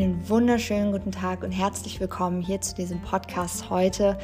[0.00, 4.16] Einen wunderschönen guten Tag und herzlich willkommen hier zu diesem Podcast heute.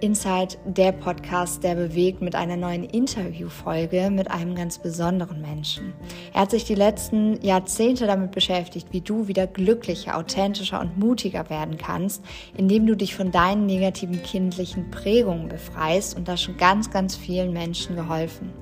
[0.00, 5.92] Inside, der Podcast, der bewegt mit einer neuen Interviewfolge mit einem ganz besonderen Menschen.
[6.32, 11.50] Er hat sich die letzten Jahrzehnte damit beschäftigt, wie du wieder glücklicher, authentischer und mutiger
[11.50, 12.24] werden kannst,
[12.56, 17.52] indem du dich von deinen negativen kindlichen Prägungen befreist und da schon ganz, ganz vielen
[17.52, 18.52] Menschen geholfen.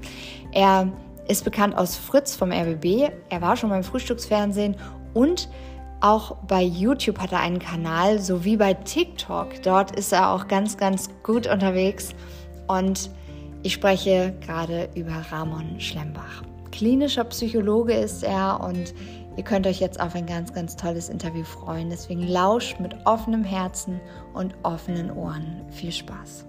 [0.52, 0.91] Er
[1.29, 4.77] ist bekannt aus Fritz vom RBB, er war schon beim Frühstücksfernsehen
[5.13, 5.50] und
[6.03, 9.63] auch bei YouTube hat er einen Kanal, sowie bei TikTok.
[9.63, 12.11] Dort ist er auch ganz, ganz gut unterwegs.
[12.67, 13.11] Und
[13.63, 16.43] ich spreche gerade über Ramon Schlembach.
[16.73, 18.95] Klinischer Psychologe ist er und
[19.37, 21.91] ihr könnt euch jetzt auf ein ganz, ganz tolles Interview freuen.
[21.91, 24.00] Deswegen lauscht mit offenem Herzen
[24.35, 25.63] und offenen Ohren.
[25.71, 26.47] Viel Spaß.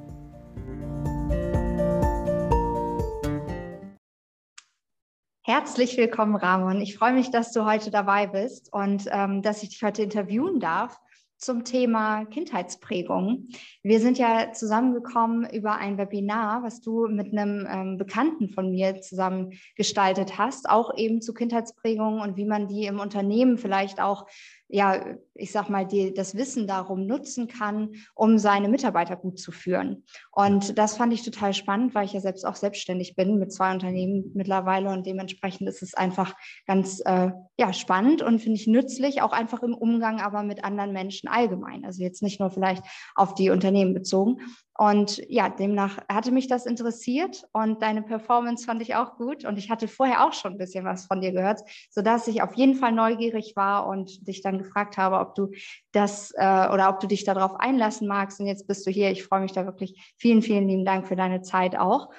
[5.45, 6.79] Herzlich willkommen, Ramon.
[6.79, 10.61] Ich freue mich, dass du heute dabei bist und ähm, dass ich dich heute interviewen
[10.61, 10.97] darf
[11.37, 13.49] zum Thema Kindheitsprägung.
[13.83, 19.01] Wir sind ja zusammengekommen über ein Webinar, was du mit einem ähm, Bekannten von mir
[19.01, 24.25] zusammen gestaltet hast, auch eben zu Kindheitsprägung und wie man die im Unternehmen vielleicht auch
[24.73, 29.51] ja, ich sag mal, die, das Wissen darum nutzen kann, um seine Mitarbeiter gut zu
[29.51, 30.03] führen.
[30.31, 33.71] Und das fand ich total spannend, weil ich ja selbst auch selbstständig bin mit zwei
[33.71, 36.35] Unternehmen mittlerweile und dementsprechend ist es einfach
[36.65, 40.91] ganz äh, ja, spannend und finde ich nützlich, auch einfach im Umgang aber mit anderen
[40.91, 41.85] Menschen allgemein.
[41.85, 44.41] Also jetzt nicht nur vielleicht auf die Unternehmen bezogen.
[44.75, 49.45] Und ja, demnach hatte mich das interessiert und deine Performance fand ich auch gut.
[49.45, 52.55] Und ich hatte vorher auch schon ein bisschen was von dir gehört, sodass ich auf
[52.55, 55.51] jeden Fall neugierig war und dich dann gefragt habe, ob du
[55.91, 58.39] das äh, oder ob du dich darauf einlassen magst.
[58.39, 59.11] Und jetzt bist du hier.
[59.11, 60.13] Ich freue mich da wirklich.
[60.17, 62.09] Vielen, vielen lieben Dank für deine Zeit auch.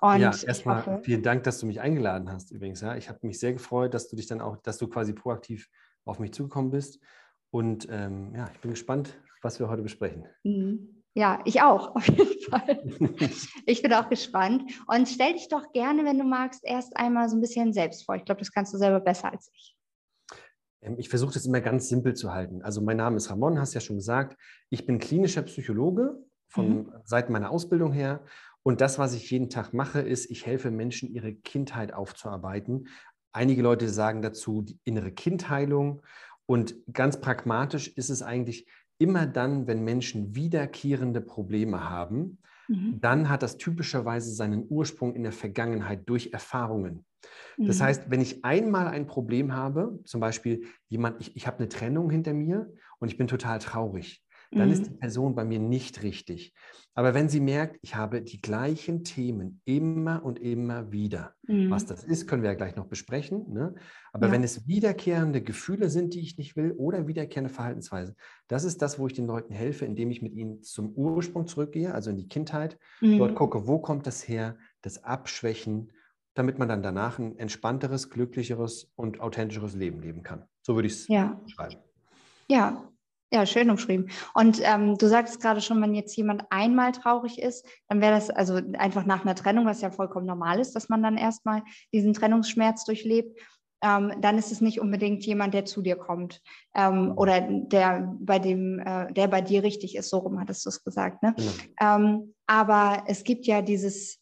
[0.00, 2.80] Und ja, erstmal vielen Dank, dass du mich eingeladen hast übrigens.
[2.80, 2.94] Ja.
[2.94, 5.68] Ich habe mich sehr gefreut, dass du dich dann auch, dass du quasi proaktiv
[6.04, 7.00] auf mich zugekommen bist.
[7.50, 10.26] Und ähm, ja, ich bin gespannt, was wir heute besprechen.
[10.44, 11.03] Mhm.
[11.14, 12.82] Ja, ich auch, auf jeden Fall.
[13.66, 14.70] Ich bin auch gespannt.
[14.86, 18.16] Und stell dich doch gerne, wenn du magst, erst einmal so ein bisschen selbst vor.
[18.16, 19.76] Ich glaube, das kannst du selber besser als ich.
[20.82, 22.62] Ähm, ich versuche das immer ganz simpel zu halten.
[22.62, 24.36] Also mein Name ist Ramon, hast ja schon gesagt.
[24.70, 26.92] Ich bin klinischer Psychologe von mhm.
[27.04, 28.24] seit meiner Ausbildung her.
[28.62, 32.88] Und das, was ich jeden Tag mache, ist, ich helfe Menschen, ihre Kindheit aufzuarbeiten.
[33.32, 36.02] Einige Leute sagen dazu die innere Kindheilung.
[36.46, 38.66] Und ganz pragmatisch ist es eigentlich,
[38.98, 42.38] immer dann, wenn Menschen wiederkehrende Probleme haben,
[42.68, 43.00] mhm.
[43.00, 47.04] dann hat das typischerweise seinen Ursprung in der Vergangenheit durch Erfahrungen.
[47.56, 47.84] Das mhm.
[47.84, 52.10] heißt, wenn ich einmal ein Problem habe, zum Beispiel jemand, ich, ich habe eine Trennung
[52.10, 54.23] hinter mir und ich bin total traurig,
[54.54, 54.72] dann mhm.
[54.72, 56.54] ist die Person bei mir nicht richtig.
[56.94, 61.68] Aber wenn sie merkt, ich habe die gleichen Themen immer und immer wieder, mhm.
[61.70, 63.52] was das ist, können wir ja gleich noch besprechen.
[63.52, 63.74] Ne?
[64.12, 64.32] Aber ja.
[64.32, 68.14] wenn es wiederkehrende Gefühle sind, die ich nicht will, oder wiederkehrende Verhaltensweisen,
[68.46, 71.92] das ist das, wo ich den Leuten helfe, indem ich mit ihnen zum Ursprung zurückgehe,
[71.92, 73.18] also in die Kindheit, mhm.
[73.18, 75.92] dort gucke, wo kommt das her, das Abschwächen,
[76.34, 80.44] damit man dann danach ein entspannteres, glücklicheres und authentischeres Leben leben kann.
[80.62, 81.40] So würde ich es ja.
[81.44, 81.76] beschreiben.
[82.48, 82.88] Ja,
[83.34, 84.10] ja, schön umschrieben.
[84.34, 88.30] Und ähm, du sagst gerade schon, wenn jetzt jemand einmal traurig ist, dann wäre das
[88.30, 91.62] also einfach nach einer Trennung, was ja vollkommen normal ist, dass man dann erstmal
[91.92, 93.36] diesen Trennungsschmerz durchlebt.
[93.82, 96.40] Ähm, dann ist es nicht unbedingt jemand, der zu dir kommt
[96.76, 100.10] ähm, oder der bei dem, äh, der bei dir richtig ist.
[100.10, 101.22] So rum hattest du es gesagt.
[101.22, 101.34] Ne?
[101.36, 101.96] Genau.
[101.96, 104.20] Ähm, aber es gibt ja dieses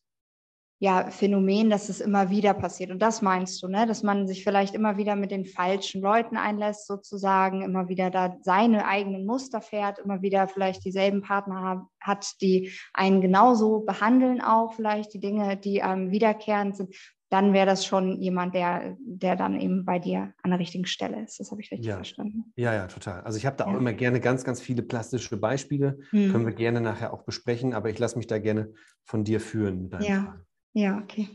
[0.82, 2.90] ja, Phänomen, dass es immer wieder passiert.
[2.90, 3.86] Und das meinst du, ne?
[3.86, 8.36] dass man sich vielleicht immer wieder mit den falschen Leuten einlässt, sozusagen, immer wieder da
[8.40, 14.72] seine eigenen Muster fährt, immer wieder vielleicht dieselben Partner hat, die einen genauso behandeln, auch
[14.72, 16.96] vielleicht die Dinge, die ähm, wiederkehrend sind.
[17.30, 21.22] Dann wäre das schon jemand, der, der dann eben bei dir an der richtigen Stelle
[21.22, 21.38] ist.
[21.38, 21.94] Das habe ich richtig ja.
[21.94, 22.52] verstanden.
[22.56, 23.20] Ja, ja, total.
[23.20, 23.72] Also ich habe da ja.
[23.72, 26.00] auch immer gerne ganz, ganz viele plastische Beispiele.
[26.10, 26.32] Hm.
[26.32, 29.88] Können wir gerne nachher auch besprechen, aber ich lasse mich da gerne von dir führen.
[30.00, 30.22] Ja.
[30.24, 30.46] Fragen.
[30.74, 31.28] Ja, okay.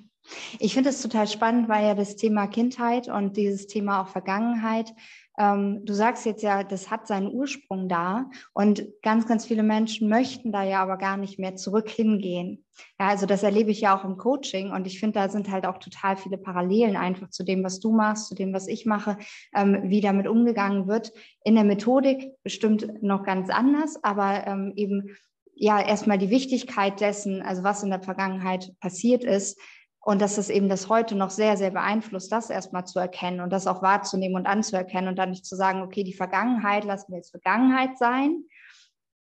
[0.60, 4.94] Ich finde es total spannend, weil ja das Thema Kindheit und dieses Thema auch Vergangenheit,
[5.40, 10.10] ähm, du sagst jetzt ja, das hat seinen Ursprung da und ganz, ganz viele Menschen
[10.10, 12.66] möchten da ja aber gar nicht mehr zurück hingehen.
[13.00, 15.66] Ja, also das erlebe ich ja auch im Coaching und ich finde, da sind halt
[15.66, 19.18] auch total viele Parallelen einfach zu dem, was du machst, zu dem, was ich mache,
[19.56, 21.14] ähm, wie damit umgegangen wird.
[21.46, 25.16] In der Methodik bestimmt noch ganz anders, aber ähm, eben
[25.60, 29.60] ja erstmal die Wichtigkeit dessen, also was in der Vergangenheit passiert ist
[30.00, 33.52] und dass es eben das heute noch sehr, sehr beeinflusst, das erstmal zu erkennen und
[33.52, 37.18] das auch wahrzunehmen und anzuerkennen und dann nicht zu sagen, okay, die Vergangenheit lassen wir
[37.18, 38.44] jetzt Vergangenheit sein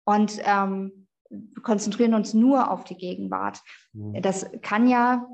[0.04, 1.06] und ähm,
[1.62, 3.60] konzentrieren uns nur auf die Gegenwart.
[3.92, 4.22] Mhm.
[4.22, 5.26] Das kann ja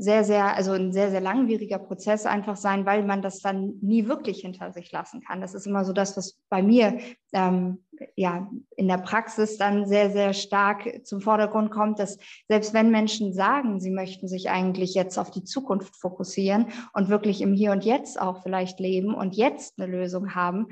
[0.00, 4.06] sehr, sehr, also ein sehr, sehr langwieriger Prozess einfach sein, weil man das dann nie
[4.06, 5.40] wirklich hinter sich lassen kann.
[5.40, 6.98] Das ist immer so das, was bei mir
[7.32, 7.84] ähm,
[8.14, 12.16] ja in der Praxis dann sehr, sehr stark zum Vordergrund kommt, dass
[12.46, 17.40] selbst wenn Menschen sagen, sie möchten sich eigentlich jetzt auf die Zukunft fokussieren und wirklich
[17.40, 20.68] im Hier und Jetzt auch vielleicht leben und jetzt eine Lösung haben,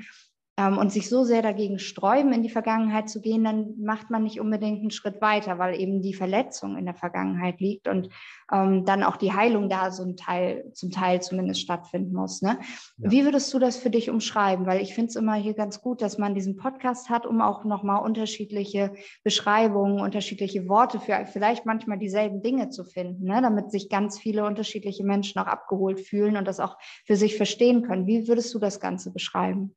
[0.57, 4.39] und sich so sehr dagegen sträuben, in die Vergangenheit zu gehen, dann macht man nicht
[4.39, 8.09] unbedingt einen Schritt weiter, weil eben die Verletzung in der Vergangenheit liegt und
[8.51, 12.41] ähm, dann auch die Heilung da so ein Teil, zum Teil zumindest stattfinden muss.
[12.41, 12.57] Ne?
[12.97, 13.11] Ja.
[13.11, 14.65] Wie würdest du das für dich umschreiben?
[14.65, 17.63] Weil ich finde es immer hier ganz gut, dass man diesen Podcast hat, um auch
[17.63, 18.93] nochmal unterschiedliche
[19.23, 23.41] Beschreibungen, unterschiedliche Worte für vielleicht manchmal dieselben Dinge zu finden, ne?
[23.43, 27.83] damit sich ganz viele unterschiedliche Menschen auch abgeholt fühlen und das auch für sich verstehen
[27.83, 28.07] können.
[28.07, 29.75] Wie würdest du das Ganze beschreiben?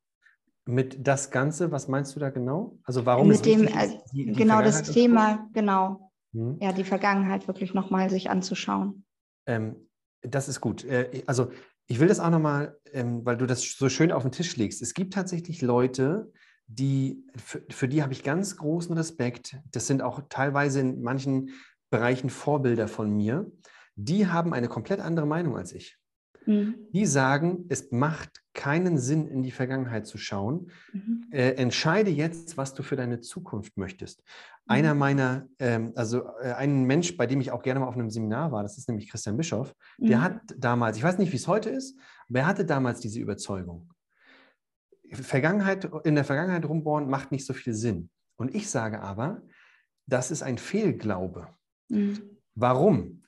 [0.71, 2.79] Mit das Ganze, was meinst du da genau?
[2.85, 6.59] Also warum mit dem wichtig, äh, die, die genau das Thema, genau, hm.
[6.61, 9.05] ja die Vergangenheit wirklich nochmal sich anzuschauen.
[9.47, 9.89] Ähm,
[10.23, 10.85] das ist gut.
[10.85, 11.51] Äh, also
[11.87, 14.81] ich will das auch nochmal, ähm, weil du das so schön auf den Tisch legst.
[14.81, 16.33] Es gibt tatsächlich Leute,
[16.69, 19.57] die für, für die habe ich ganz großen Respekt.
[19.73, 21.51] Das sind auch teilweise in manchen
[21.91, 23.51] Bereichen Vorbilder von mir.
[23.97, 26.00] Die haben eine komplett andere Meinung als ich.
[26.51, 26.75] Mhm.
[26.93, 30.71] Die sagen, es macht keinen Sinn, in die Vergangenheit zu schauen.
[30.93, 31.27] Mhm.
[31.31, 34.19] Äh, entscheide jetzt, was du für deine Zukunft möchtest.
[34.19, 34.73] Mhm.
[34.73, 38.11] Einer meiner, ähm, also äh, ein Mensch, bei dem ich auch gerne mal auf einem
[38.11, 40.23] Seminar war, das ist nämlich Christian Bischoff, der mhm.
[40.23, 41.97] hat damals, ich weiß nicht, wie es heute ist,
[42.29, 43.89] aber er hatte damals diese Überzeugung.
[45.13, 48.11] Vergangenheit, in der Vergangenheit rumbohren macht nicht so viel Sinn.
[48.37, 49.43] Und ich sage aber,
[50.07, 51.47] das ist ein Fehlglaube.
[51.89, 52.19] Mhm.
[52.57, 53.23] Warum?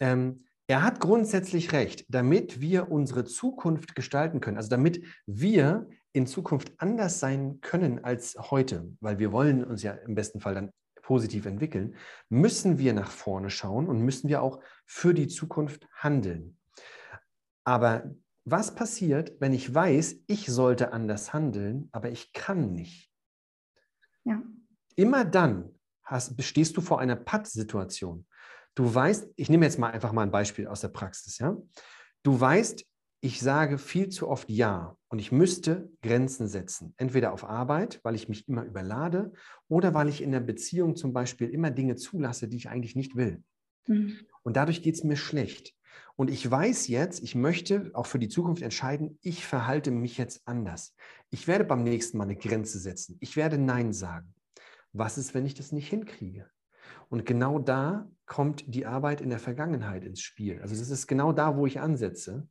[0.00, 6.26] Ähm, er hat grundsätzlich recht, damit wir unsere Zukunft gestalten können, also damit wir in
[6.26, 10.70] Zukunft anders sein können als heute, weil wir wollen uns ja im besten Fall dann
[11.02, 11.96] positiv entwickeln,
[12.28, 16.58] müssen wir nach vorne schauen und müssen wir auch für die Zukunft handeln.
[17.64, 18.14] Aber
[18.44, 23.10] was passiert, wenn ich weiß, ich sollte anders handeln, aber ich kann nicht?
[24.24, 24.42] Ja.
[24.96, 25.70] Immer dann
[26.02, 28.26] hast, stehst du vor einer Pattsituation.
[28.78, 31.56] Du weißt, ich nehme jetzt mal einfach mal ein Beispiel aus der Praxis, ja.
[32.22, 32.86] Du weißt,
[33.20, 36.94] ich sage viel zu oft Ja und ich müsste Grenzen setzen.
[36.96, 39.32] Entweder auf Arbeit, weil ich mich immer überlade,
[39.66, 43.16] oder weil ich in der Beziehung zum Beispiel immer Dinge zulasse, die ich eigentlich nicht
[43.16, 43.42] will.
[43.88, 44.16] Mhm.
[44.44, 45.74] Und dadurch geht es mir schlecht.
[46.14, 50.42] Und ich weiß jetzt, ich möchte auch für die Zukunft entscheiden, ich verhalte mich jetzt
[50.44, 50.94] anders.
[51.30, 53.16] Ich werde beim nächsten Mal eine Grenze setzen.
[53.18, 54.32] Ich werde Nein sagen.
[54.92, 56.48] Was ist, wenn ich das nicht hinkriege?
[57.08, 60.60] Und genau da kommt die Arbeit in der Vergangenheit ins Spiel.
[60.60, 62.48] Also das ist genau da, wo ich ansetze,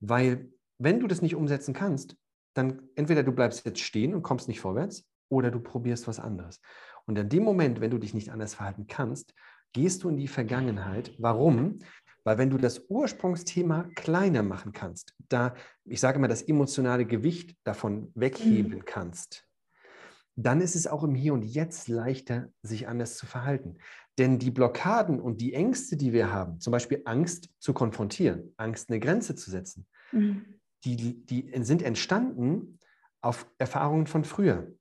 [0.00, 2.16] weil wenn du das nicht umsetzen kannst,
[2.54, 6.60] dann entweder du bleibst jetzt stehen und kommst nicht vorwärts oder du probierst was anderes.
[7.06, 9.34] Und in dem Moment, wenn du dich nicht anders verhalten kannst,
[9.72, 11.12] gehst du in die Vergangenheit.
[11.18, 11.78] Warum?
[12.24, 17.56] Weil wenn du das Ursprungsthema kleiner machen kannst, da, ich sage mal, das emotionale Gewicht
[17.64, 18.84] davon wegheben mhm.
[18.84, 19.45] kannst,
[20.36, 23.78] dann ist es auch im Hier und Jetzt leichter, sich anders zu verhalten.
[24.18, 28.90] Denn die Blockaden und die Ängste, die wir haben, zum Beispiel Angst zu konfrontieren, Angst
[28.90, 30.44] eine Grenze zu setzen, mhm.
[30.84, 32.78] die, die sind entstanden
[33.20, 34.72] auf Erfahrungen von früher.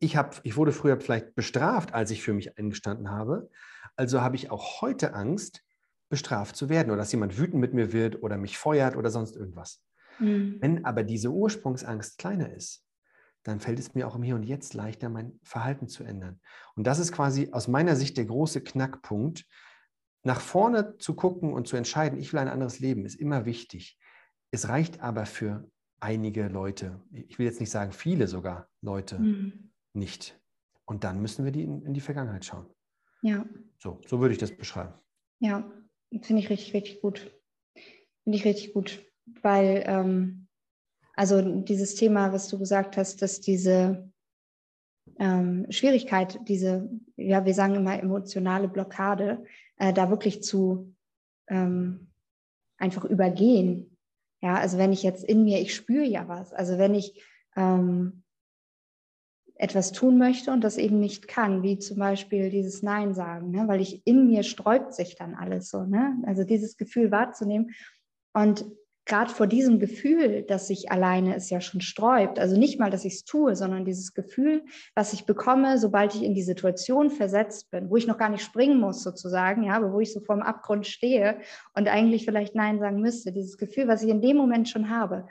[0.00, 3.50] Ich, hab, ich wurde früher vielleicht bestraft, als ich für mich eingestanden habe.
[3.96, 5.64] Also habe ich auch heute Angst,
[6.10, 9.36] bestraft zu werden oder dass jemand wütend mit mir wird oder mich feuert oder sonst
[9.36, 9.82] irgendwas.
[10.18, 10.56] Mhm.
[10.60, 12.84] Wenn aber diese Ursprungsangst kleiner ist,
[13.42, 16.40] dann fällt es mir auch im Hier und Jetzt leichter, mein Verhalten zu ändern.
[16.74, 19.46] Und das ist quasi aus meiner Sicht der große Knackpunkt.
[20.24, 23.98] Nach vorne zu gucken und zu entscheiden, ich will ein anderes Leben, ist immer wichtig.
[24.50, 29.70] Es reicht aber für einige Leute, ich will jetzt nicht sagen viele sogar Leute, mhm.
[29.94, 30.40] nicht.
[30.84, 32.66] Und dann müssen wir die in, in die Vergangenheit schauen.
[33.22, 33.44] Ja.
[33.78, 34.94] So, so würde ich das beschreiben.
[35.40, 35.70] Ja,
[36.22, 37.18] finde ich richtig, richtig gut.
[38.24, 39.04] Finde ich richtig gut,
[39.42, 40.47] weil ähm,
[41.18, 44.08] also dieses Thema, was du gesagt hast, dass diese
[45.18, 49.44] ähm, Schwierigkeit, diese, ja, wir sagen immer emotionale Blockade,
[49.78, 50.94] äh, da wirklich zu
[51.48, 52.12] ähm,
[52.76, 53.96] einfach übergehen.
[54.40, 56.52] Ja, also wenn ich jetzt in mir, ich spüre ja was.
[56.52, 57.20] Also wenn ich
[57.56, 58.22] ähm,
[59.56, 63.66] etwas tun möchte und das eben nicht kann, wie zum Beispiel dieses Nein sagen, ne?
[63.66, 65.82] weil ich in mir sträubt sich dann alles so.
[65.82, 66.16] Ne?
[66.26, 67.74] Also dieses Gefühl wahrzunehmen
[68.34, 68.64] und
[69.08, 73.04] gerade vor diesem Gefühl, dass ich alleine es ja schon sträubt, also nicht mal, dass
[73.04, 77.70] ich es tue, sondern dieses Gefühl, was ich bekomme, sobald ich in die Situation versetzt
[77.70, 80.42] bin, wo ich noch gar nicht springen muss sozusagen, ja, aber wo ich so vorm
[80.42, 81.38] Abgrund stehe
[81.74, 85.26] und eigentlich vielleicht Nein sagen müsste, dieses Gefühl, was ich in dem Moment schon habe,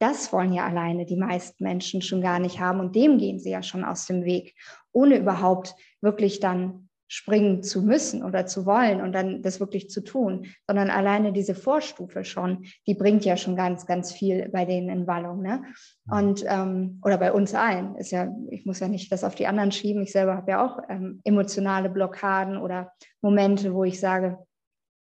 [0.00, 3.50] das wollen ja alleine die meisten Menschen schon gar nicht haben und dem gehen sie
[3.50, 4.56] ja schon aus dem Weg,
[4.90, 10.02] ohne überhaupt wirklich dann springen zu müssen oder zu wollen und dann das wirklich zu
[10.02, 14.88] tun, sondern alleine diese Vorstufe schon, die bringt ja schon ganz, ganz viel bei denen
[14.88, 15.42] in Wallung.
[15.42, 15.62] Ne?
[16.10, 19.46] Und ähm, oder bei uns allen ist ja, ich muss ja nicht das auf die
[19.46, 20.02] anderen schieben.
[20.02, 24.38] Ich selber habe ja auch ähm, emotionale Blockaden oder Momente, wo ich sage,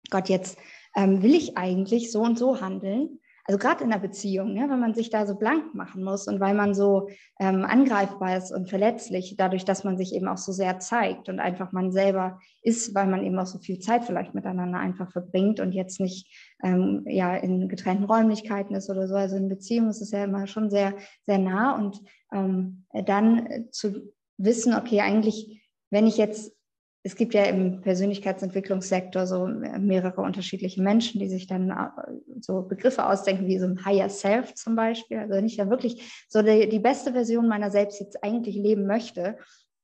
[0.08, 0.56] Gott, jetzt
[0.94, 4.78] ähm, will ich eigentlich so und so handeln also gerade in der Beziehung, ne, wenn
[4.78, 7.08] man sich da so blank machen muss und weil man so
[7.40, 11.40] ähm, angreifbar ist und verletzlich, dadurch, dass man sich eben auch so sehr zeigt und
[11.40, 15.60] einfach man selber ist, weil man eben auch so viel Zeit vielleicht miteinander einfach verbringt
[15.60, 16.30] und jetzt nicht
[16.62, 19.14] ähm, ja in getrennten Räumlichkeiten ist oder so.
[19.14, 22.02] Also in Beziehung ist es ja immer schon sehr, sehr nah und
[22.34, 26.57] ähm, dann zu wissen, okay, eigentlich, wenn ich jetzt
[27.02, 33.06] es gibt ja im Persönlichkeitsentwicklungssektor so mehrere unterschiedliche Menschen, die sich dann äh, so Begriffe
[33.06, 35.18] ausdenken, wie so ein Higher Self zum Beispiel.
[35.18, 38.86] Also wenn ich ja wirklich so die, die beste Version meiner selbst jetzt eigentlich leben
[38.86, 39.36] möchte,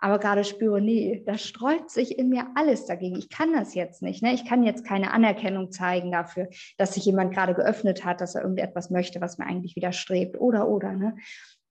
[0.05, 3.17] aber gerade spüre, nee, da streut sich in mir alles dagegen.
[3.17, 4.23] Ich kann das jetzt nicht.
[4.23, 4.35] Ne?
[4.35, 8.43] Ich kann jetzt keine Anerkennung zeigen dafür, dass sich jemand gerade geöffnet hat, dass er
[8.43, 10.93] irgendetwas möchte, was mir eigentlich widerstrebt oder oder.
[10.93, 11.17] Ne?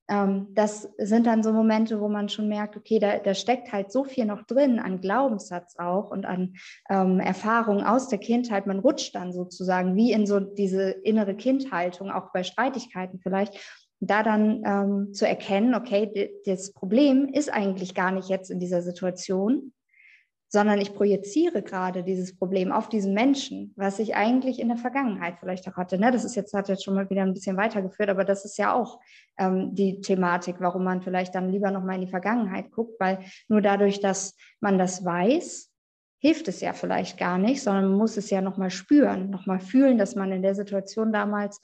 [0.10, 3.92] Ähm, das sind dann so Momente, wo man schon merkt, okay, da, da steckt halt
[3.92, 6.56] so viel noch drin an Glaubenssatz auch und an
[6.90, 8.68] ähm, Erfahrungen aus der Kindheit.
[8.68, 13.58] Man rutscht dann sozusagen wie in so diese innere Kindhaltung, auch bei Streitigkeiten vielleicht,
[14.00, 18.82] da dann ähm, zu erkennen, okay, das Problem ist eigentlich gar nicht jetzt in dieser
[18.82, 19.72] Situation,
[20.54, 25.40] sondern ich projiziere gerade dieses Problem auf diesen Menschen, was ich eigentlich in der Vergangenheit
[25.40, 25.98] vielleicht auch hatte.
[25.98, 26.12] Ne?
[26.12, 28.72] Das ist jetzt, hat jetzt schon mal wieder ein bisschen weitergeführt, aber das ist ja
[28.72, 29.00] auch
[29.40, 33.18] ähm, die Thematik, warum man vielleicht dann lieber nochmal in die Vergangenheit guckt, weil
[33.48, 35.72] nur dadurch, dass man das weiß,
[36.20, 39.98] hilft es ja vielleicht gar nicht, sondern man muss es ja nochmal spüren, nochmal fühlen,
[39.98, 41.62] dass man in der Situation damals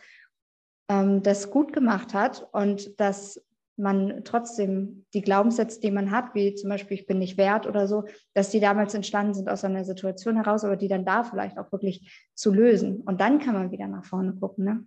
[0.90, 3.40] ähm, das gut gemacht hat und dass
[3.80, 7.88] man trotzdem die Glaubenssätze, die man hat, wie zum Beispiel ich bin nicht wert oder
[7.88, 11.58] so, dass die damals entstanden sind aus einer Situation heraus, aber die dann da vielleicht
[11.58, 13.02] auch wirklich zu lösen.
[13.02, 14.66] Und dann kann man wieder nach vorne gucken.
[14.66, 14.86] Ne?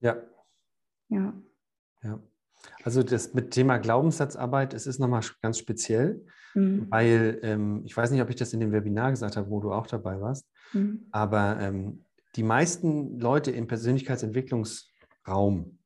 [0.00, 0.16] Ja.
[1.08, 1.34] Ja.
[2.02, 2.22] Ja.
[2.84, 6.86] Also das mit Thema Glaubenssatzarbeit, es ist nochmal ganz speziell, mhm.
[6.90, 9.72] weil ähm, ich weiß nicht, ob ich das in dem Webinar gesagt habe, wo du
[9.72, 11.06] auch dabei warst, mhm.
[11.10, 12.04] aber ähm,
[12.36, 15.77] die meisten Leute im Persönlichkeitsentwicklungsraum,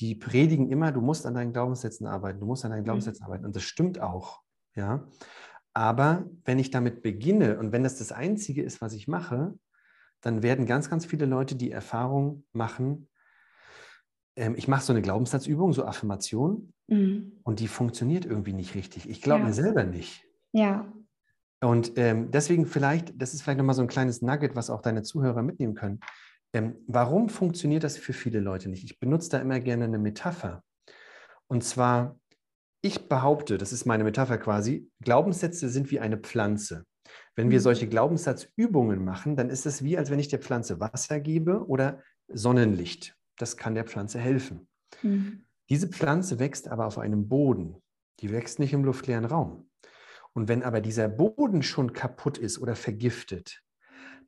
[0.00, 2.84] die predigen immer, du musst an deinen Glaubenssätzen arbeiten, du musst an deinen mhm.
[2.84, 3.44] Glaubenssätzen arbeiten.
[3.44, 4.40] Und das stimmt auch.
[4.74, 5.06] Ja.
[5.74, 9.54] Aber wenn ich damit beginne und wenn das das Einzige ist, was ich mache,
[10.20, 13.08] dann werden ganz, ganz viele Leute die Erfahrung machen,
[14.36, 17.40] ähm, ich mache so eine Glaubenssatzübung, so Affirmation, mhm.
[17.42, 19.08] und die funktioniert irgendwie nicht richtig.
[19.08, 19.46] Ich glaube ja.
[19.46, 20.24] mir selber nicht.
[20.52, 20.90] Ja.
[21.60, 25.02] Und ähm, deswegen vielleicht, das ist vielleicht nochmal so ein kleines Nugget, was auch deine
[25.02, 26.00] Zuhörer mitnehmen können.
[26.52, 28.84] Ähm, warum funktioniert das für viele Leute nicht?
[28.84, 30.64] Ich benutze da immer gerne eine Metapher.
[31.46, 32.18] Und zwar,
[32.82, 36.84] ich behaupte, das ist meine Metapher quasi, Glaubenssätze sind wie eine Pflanze.
[37.34, 37.62] Wenn wir mhm.
[37.62, 42.02] solche Glaubenssatzübungen machen, dann ist es wie, als wenn ich der Pflanze Wasser gebe oder
[42.28, 43.16] Sonnenlicht.
[43.36, 44.68] Das kann der Pflanze helfen.
[45.02, 45.44] Mhm.
[45.68, 47.76] Diese Pflanze wächst aber auf einem Boden.
[48.20, 49.70] Die wächst nicht im luftleeren Raum.
[50.32, 53.62] Und wenn aber dieser Boden schon kaputt ist oder vergiftet,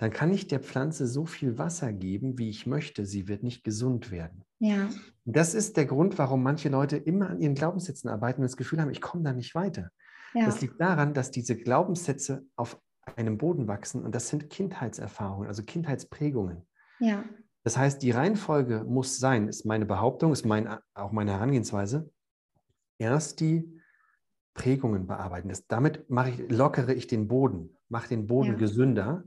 [0.03, 3.07] dann kann ich der Pflanze so viel Wasser geben, wie ich möchte.
[3.07, 4.45] Sie wird nicht gesund werden.
[4.59, 4.89] Ja.
[5.25, 8.81] Das ist der Grund, warum manche Leute immer an ihren Glaubenssätzen arbeiten und das Gefühl
[8.81, 9.91] haben, ich komme da nicht weiter.
[10.35, 10.47] Ja.
[10.47, 12.81] Das liegt daran, dass diese Glaubenssätze auf
[13.15, 16.67] einem Boden wachsen und das sind Kindheitserfahrungen, also Kindheitsprägungen.
[16.99, 17.25] Ja.
[17.63, 22.11] Das heißt, die Reihenfolge muss sein, ist meine Behauptung, ist mein, auch meine Herangehensweise,
[22.99, 23.81] erst die
[24.55, 25.49] Prägungen bearbeiten.
[25.49, 28.57] Das, damit mache ich, lockere ich den Boden, mache den Boden ja.
[28.57, 29.23] gesünder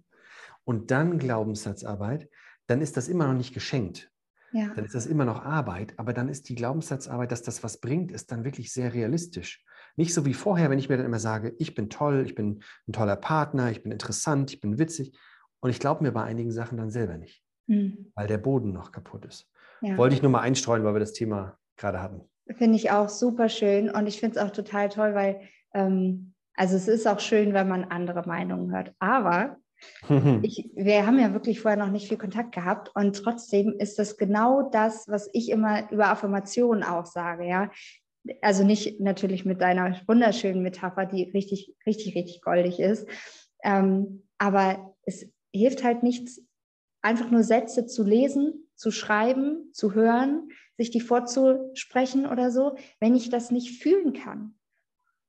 [0.66, 2.30] und dann Glaubenssatzarbeit,
[2.68, 4.12] dann ist das immer noch nicht geschenkt.
[4.52, 4.72] Ja.
[4.74, 8.12] Dann ist das immer noch Arbeit, aber dann ist die Glaubenssatzarbeit, dass das was bringt,
[8.12, 9.64] ist dann wirklich sehr realistisch.
[9.98, 12.64] Nicht so wie vorher, wenn ich mir dann immer sage, ich bin toll, ich bin
[12.88, 15.18] ein toller Partner, ich bin interessant, ich bin witzig.
[15.60, 18.12] Und ich glaube mir bei einigen Sachen dann selber nicht, mhm.
[18.16, 19.50] weil der Boden noch kaputt ist.
[19.82, 19.98] Ja.
[19.98, 22.22] Wollte ich nur mal einstreuen, weil wir das Thema gerade hatten.
[22.58, 25.42] Finde ich auch super schön und ich finde es auch total toll, weil
[25.74, 28.94] ähm, also es ist auch schön, wenn man andere Meinungen hört.
[29.00, 29.58] Aber
[30.42, 34.18] Ich, wir haben ja wirklich vorher noch nicht viel Kontakt gehabt und trotzdem ist das
[34.18, 37.72] genau das, was ich immer über Affirmationen auch sage, ja.
[38.42, 43.08] Also nicht natürlich mit deiner wunderschönen Metapher, die richtig, richtig, richtig goldig ist,
[43.64, 46.42] ähm, aber es hilft halt nichts,
[47.02, 53.16] einfach nur Sätze zu lesen, zu schreiben, zu hören, sich die vorzusprechen oder so, wenn
[53.16, 54.56] ich das nicht fühlen kann.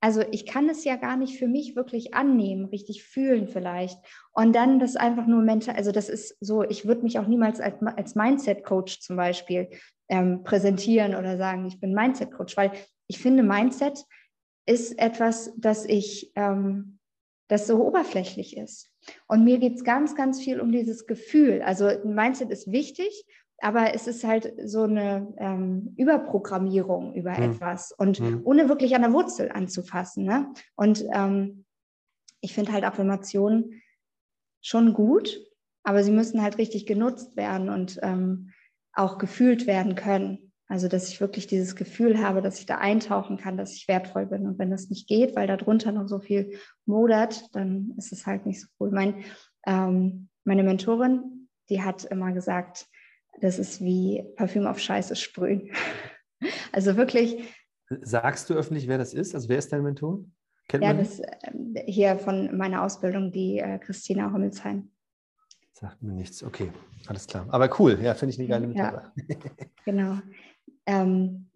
[0.01, 3.99] Also ich kann es ja gar nicht für mich wirklich annehmen, richtig fühlen vielleicht.
[4.33, 7.61] Und dann das einfach nur mental, also das ist so, ich würde mich auch niemals
[7.61, 9.71] als, als Mindset-Coach zum Beispiel
[10.09, 12.73] ähm, präsentieren oder sagen, ich bin Mindset-Coach, weil
[13.07, 14.05] ich finde, Mindset
[14.67, 16.99] ist etwas, das ich ähm,
[17.49, 18.91] das so oberflächlich ist.
[19.29, 21.63] Und mir geht es ganz, ganz viel um dieses Gefühl.
[21.63, 23.25] Also Mindset ist wichtig,
[23.61, 27.53] aber es ist halt so eine ähm, Überprogrammierung über hm.
[27.53, 28.43] etwas und hm.
[28.45, 30.25] ohne wirklich an der Wurzel anzufassen.
[30.25, 30.53] Ne?
[30.75, 31.65] Und ähm,
[32.41, 33.83] ich finde halt Affirmationen
[34.61, 35.41] schon gut,
[35.85, 38.53] aber sie müssen halt richtig genutzt werden und ähm,
[38.93, 40.53] auch gefühlt werden können.
[40.69, 44.27] Also, dass ich wirklich dieses Gefühl habe, dass ich da eintauchen kann, dass ich wertvoll
[44.27, 44.47] bin.
[44.47, 48.27] Und wenn das nicht geht, weil da drunter noch so viel modert, dann ist es
[48.27, 48.91] halt nicht so cool.
[48.91, 49.23] Mein,
[49.65, 52.89] ähm, meine Mentorin, die hat immer gesagt,
[53.41, 55.71] das ist wie Parfüm auf Scheiße sprühen.
[56.73, 57.55] also wirklich.
[58.03, 59.35] Sagst du öffentlich, wer das ist?
[59.35, 60.25] Also, wer ist dein Mentor?
[60.69, 64.91] Kennt ja, das äh, hier von meiner Ausbildung, die äh, Christina Hommelsheim.
[65.73, 66.43] Sagt mir nichts.
[66.43, 66.73] Okay,
[67.07, 67.47] alles klar.
[67.51, 69.13] Aber cool, ja, finde ich eine geile Methode.
[69.29, 69.37] Ja,
[69.85, 70.19] genau.
[70.87, 71.51] Ähm,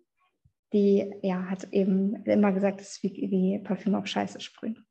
[0.72, 4.86] die ja, hat eben immer gesagt, es ist wie, wie Parfüm auf Scheiße sprühen.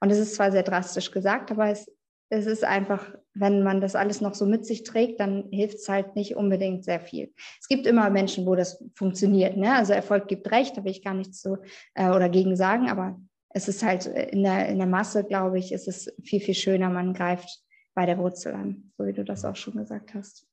[0.00, 1.90] Und es ist zwar sehr drastisch gesagt, aber es,
[2.32, 5.88] es ist einfach, wenn man das alles noch so mit sich trägt, dann hilft es
[5.88, 7.30] halt nicht unbedingt sehr viel.
[7.60, 9.58] Es gibt immer Menschen, wo das funktioniert.
[9.58, 9.74] Ne?
[9.74, 11.58] Also Erfolg gibt recht, da will ich gar nichts so
[11.94, 13.20] äh, oder gegen sagen, aber
[13.50, 16.88] es ist halt in der, in der Masse, glaube ich, ist es viel, viel schöner,
[16.88, 17.60] man greift
[17.94, 20.46] bei der Wurzel an, so wie du das auch schon gesagt hast.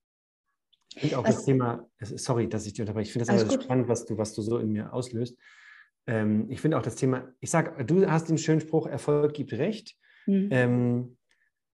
[0.95, 3.53] Ich finde auch was, das Thema, sorry, dass ich dich unterbreche, ich finde das alles
[3.53, 5.38] spannend, was du, was du so in mir auslöst.
[6.07, 9.53] Ähm, ich finde auch das Thema, ich sage, du hast den schönen Spruch, Erfolg gibt
[9.53, 9.95] Recht.
[10.25, 10.50] Mhm.
[10.51, 11.17] Ähm,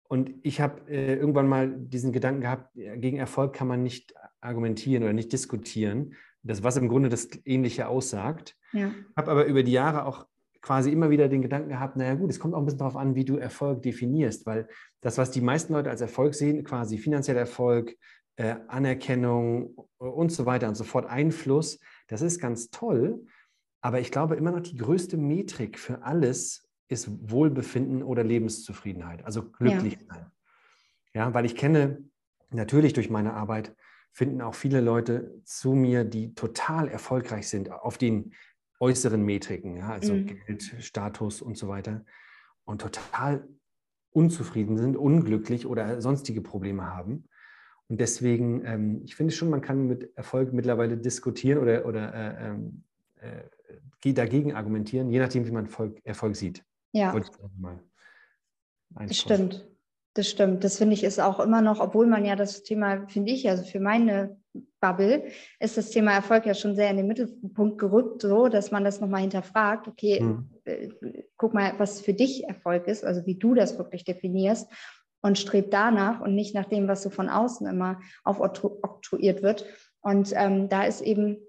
[0.07, 5.03] und ich habe äh, irgendwann mal diesen Gedanken gehabt, gegen Erfolg kann man nicht argumentieren
[5.03, 6.13] oder nicht diskutieren.
[6.43, 8.55] Das, was im Grunde das Ähnliche aussagt.
[8.71, 8.91] Ja.
[9.17, 10.27] Habe aber über die Jahre auch
[10.61, 13.13] quasi immer wieder den Gedanken gehabt, naja gut, es kommt auch ein bisschen darauf an,
[13.15, 14.67] wie du Erfolg definierst, weil
[15.01, 17.95] das, was die meisten Leute als Erfolg sehen, quasi finanzieller Erfolg,
[18.35, 23.25] äh, Anerkennung und so weiter und so fort, Einfluss, das ist ganz toll,
[23.81, 29.43] aber ich glaube immer noch die größte Metrik für alles ist Wohlbefinden oder Lebenszufriedenheit, also
[29.43, 30.13] glücklich ja.
[30.13, 30.25] sein.
[31.13, 32.03] Ja, weil ich kenne
[32.49, 33.75] natürlich durch meine Arbeit
[34.11, 38.33] finden auch viele Leute zu mir, die total erfolgreich sind auf den
[38.79, 40.27] äußeren Metriken, ja, also mhm.
[40.27, 42.05] Geld, Status und so weiter,
[42.63, 43.45] und total
[44.11, 47.27] unzufrieden sind, unglücklich oder sonstige Probleme haben.
[47.87, 52.47] Und deswegen, ähm, ich finde schon, man kann mit Erfolg mittlerweile diskutieren oder, oder äh,
[52.49, 52.83] ähm,
[53.19, 56.63] äh, dagegen argumentieren, je nachdem, wie man Erfolg, Erfolg sieht.
[56.95, 57.13] Ja.
[58.89, 59.67] Das stimmt.
[60.13, 60.63] Das stimmt.
[60.63, 63.63] Das finde ich ist auch immer noch, obwohl man ja das Thema, finde ich, also
[63.63, 64.39] für meine
[64.79, 65.25] Bubble,
[65.59, 69.01] ist das Thema Erfolg ja schon sehr in den Mittelpunkt gerückt, so dass man das
[69.01, 70.49] nochmal hinterfragt, okay, mhm.
[70.63, 70.87] äh,
[71.35, 74.71] guck mal, was für dich Erfolg ist, also wie du das wirklich definierst
[75.21, 79.65] und strebt danach und nicht nach dem, was so von außen immer aufoktroyiert wird.
[79.99, 81.39] Und ähm, da ist eben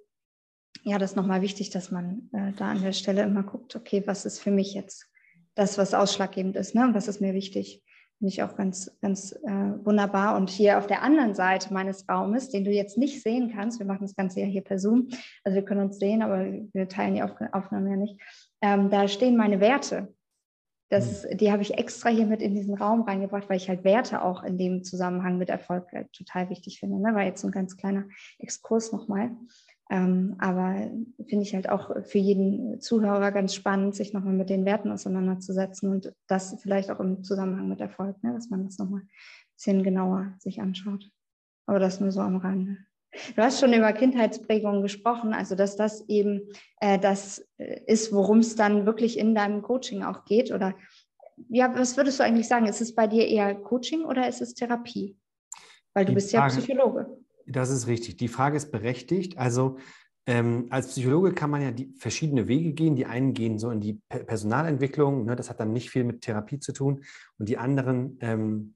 [0.83, 4.25] ja das nochmal wichtig, dass man äh, da an der Stelle immer guckt, okay, was
[4.25, 5.07] ist für mich jetzt
[5.57, 6.91] das, was ausschlaggebend ist, ne?
[6.93, 7.83] was ist mir wichtig.
[8.19, 10.37] Finde ich auch ganz, ganz äh, wunderbar.
[10.37, 13.87] Und hier auf der anderen Seite meines Raumes, den du jetzt nicht sehen kannst, wir
[13.87, 15.09] machen das Ganze ja hier per Zoom,
[15.45, 18.21] also wir können uns sehen, aber wir teilen die Aufnahme ja nicht,
[18.63, 20.15] ähm, da stehen meine Werte.
[20.89, 21.37] Das, mhm.
[21.39, 24.45] Die habe ich extra hier mit in diesen Raum reingebracht, weil ich halt Werte auch
[24.45, 27.01] in dem Zusammenhang mit Erfolg halt total wichtig finde.
[27.01, 27.15] Ne?
[27.15, 28.05] War jetzt so ein ganz kleiner
[28.39, 29.33] Exkurs nochmal.
[29.89, 30.91] Ähm, aber
[31.29, 35.91] finde ich halt auch für jeden Zuhörer ganz spannend, sich nochmal mit den Werten auseinanderzusetzen
[35.91, 39.09] und das vielleicht auch im Zusammenhang mit Erfolg, ne, dass man das nochmal ein
[39.55, 41.09] bisschen genauer sich anschaut.
[41.67, 42.79] Aber das nur so am Rande.
[43.35, 46.43] Du hast schon über Kindheitsprägungen gesprochen, also dass das eben
[46.81, 50.53] äh, das äh, ist, worum es dann wirklich in deinem Coaching auch geht.
[50.53, 50.75] Oder
[51.49, 52.67] ja, was würdest du eigentlich sagen?
[52.67, 55.17] Ist es bei dir eher Coaching oder ist es Therapie?
[55.95, 57.19] Weil du Die bist Frage, ja Psychologe.
[57.47, 58.17] Das ist richtig.
[58.17, 59.39] Die Frage ist berechtigt.
[59.39, 59.79] Also
[60.27, 62.97] ähm, als Psychologe kann man ja die verschiedene Wege gehen.
[62.97, 66.59] Die einen gehen so in die Personalentwicklung, ne, das hat dann nicht viel mit Therapie
[66.59, 67.05] zu tun.
[67.39, 68.75] Und die anderen, ähm,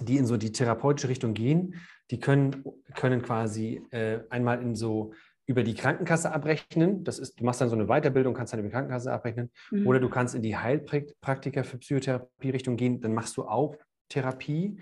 [0.00, 1.74] die in so die therapeutische Richtung gehen,
[2.10, 5.12] die können, können quasi äh, einmal in so
[5.46, 7.04] über die Krankenkasse abrechnen.
[7.04, 9.50] Das ist, du machst dann so eine Weiterbildung, kannst dann über die Krankenkasse abrechnen.
[9.70, 9.86] Mhm.
[9.86, 13.76] Oder du kannst in die Heilpraktiker für Psychotherapie-Richtung gehen, dann machst du auch
[14.08, 14.80] Therapie,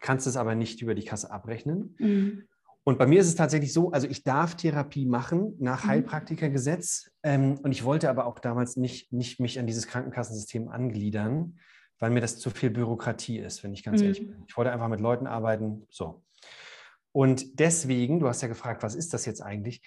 [0.00, 1.96] kannst es aber nicht über die Kasse abrechnen.
[1.98, 2.48] Mhm.
[2.88, 5.88] Und bei mir ist es tatsächlich so, also ich darf Therapie machen nach mhm.
[5.88, 11.58] Heilpraktikergesetz ähm, und ich wollte aber auch damals nicht, nicht mich an dieses Krankenkassensystem angliedern,
[11.98, 14.06] weil mir das zu viel Bürokratie ist, wenn ich ganz mhm.
[14.06, 14.42] ehrlich bin.
[14.46, 16.24] Ich wollte einfach mit Leuten arbeiten, so.
[17.12, 19.82] Und deswegen, du hast ja gefragt, was ist das jetzt eigentlich?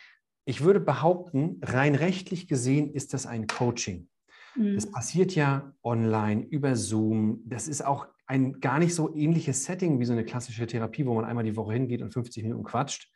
[0.46, 4.10] Ich würde behaupten, rein rechtlich gesehen ist das ein Coaching.
[4.56, 4.76] Mhm.
[4.76, 7.42] Das passiert ja online über Zoom.
[7.46, 11.14] Das ist auch ein gar nicht so ähnliches Setting wie so eine klassische Therapie, wo
[11.14, 13.12] man einmal die Woche hingeht und 50 Minuten quatscht.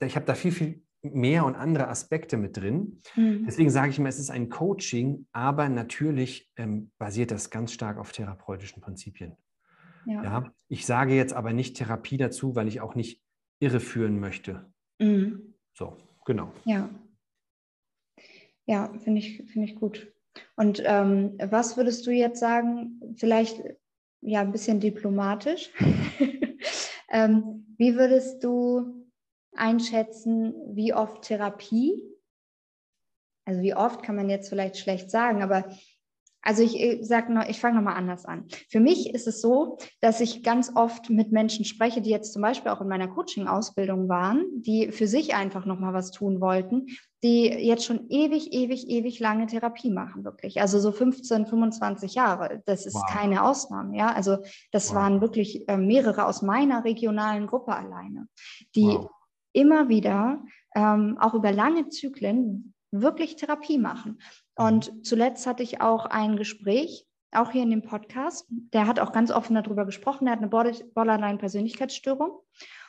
[0.00, 3.00] Ich habe da viel, viel mehr und andere Aspekte mit drin.
[3.16, 3.44] Mhm.
[3.46, 7.98] Deswegen sage ich immer, es ist ein Coaching, aber natürlich ähm, basiert das ganz stark
[7.98, 9.36] auf therapeutischen Prinzipien.
[10.06, 10.22] Ja.
[10.22, 10.54] ja.
[10.68, 13.22] Ich sage jetzt aber nicht Therapie dazu, weil ich auch nicht
[13.60, 14.72] irreführen möchte.
[14.98, 15.54] Mhm.
[15.74, 16.52] So, genau.
[16.64, 16.88] Ja.
[18.66, 20.12] Ja, finde ich, find ich gut.
[20.56, 23.62] Und ähm, was würdest du jetzt sagen, vielleicht
[24.20, 25.70] ja ein bisschen diplomatisch,
[27.10, 29.06] ähm, wie würdest du
[29.54, 32.02] einschätzen, wie oft Therapie,
[33.44, 35.64] also wie oft kann man jetzt vielleicht schlecht sagen, aber
[36.42, 38.46] also ich, ich sage noch, ich fange nochmal anders an.
[38.68, 42.42] Für mich ist es so, dass ich ganz oft mit Menschen spreche, die jetzt zum
[42.42, 46.86] Beispiel auch in meiner Coaching-Ausbildung waren, die für sich einfach nochmal was tun wollten,
[47.22, 50.60] die jetzt schon ewig, ewig, ewig lange Therapie machen, wirklich.
[50.60, 52.62] Also so 15, 25 Jahre.
[52.64, 53.06] Das ist wow.
[53.10, 54.12] keine Ausnahme, ja.
[54.12, 54.38] Also
[54.72, 54.96] das wow.
[54.96, 58.28] waren wirklich äh, mehrere aus meiner regionalen Gruppe alleine,
[58.74, 59.10] die wow.
[59.52, 60.42] immer wieder
[60.74, 64.18] ähm, auch über lange Zyklen wirklich Therapie machen.
[64.56, 65.04] Und mhm.
[65.04, 68.46] zuletzt hatte ich auch ein Gespräch, auch hier in dem Podcast.
[68.48, 70.26] Der hat auch ganz offen darüber gesprochen.
[70.26, 72.40] Er hat eine Borderline-Persönlichkeitsstörung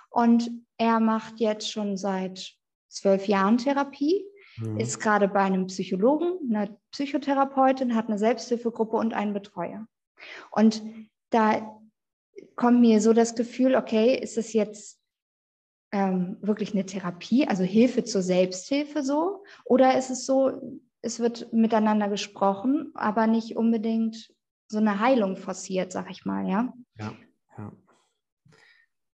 [0.10, 2.54] und er macht jetzt schon seit
[2.90, 4.26] zwölf Jahren Therapie,
[4.58, 4.78] mhm.
[4.78, 9.88] ist gerade bei einem Psychologen, einer Psychotherapeutin, hat eine Selbsthilfegruppe und einen Betreuer.
[10.52, 10.84] Und
[11.30, 11.80] da
[12.56, 15.00] kommt mir so das Gefühl, okay, ist es jetzt
[15.92, 19.44] ähm, wirklich eine Therapie, also Hilfe zur Selbsthilfe so?
[19.66, 24.32] Oder ist es so, es wird miteinander gesprochen, aber nicht unbedingt
[24.68, 26.74] so eine Heilung forciert, sag ich mal, ja?
[26.98, 27.14] Ja,
[27.58, 27.72] ja.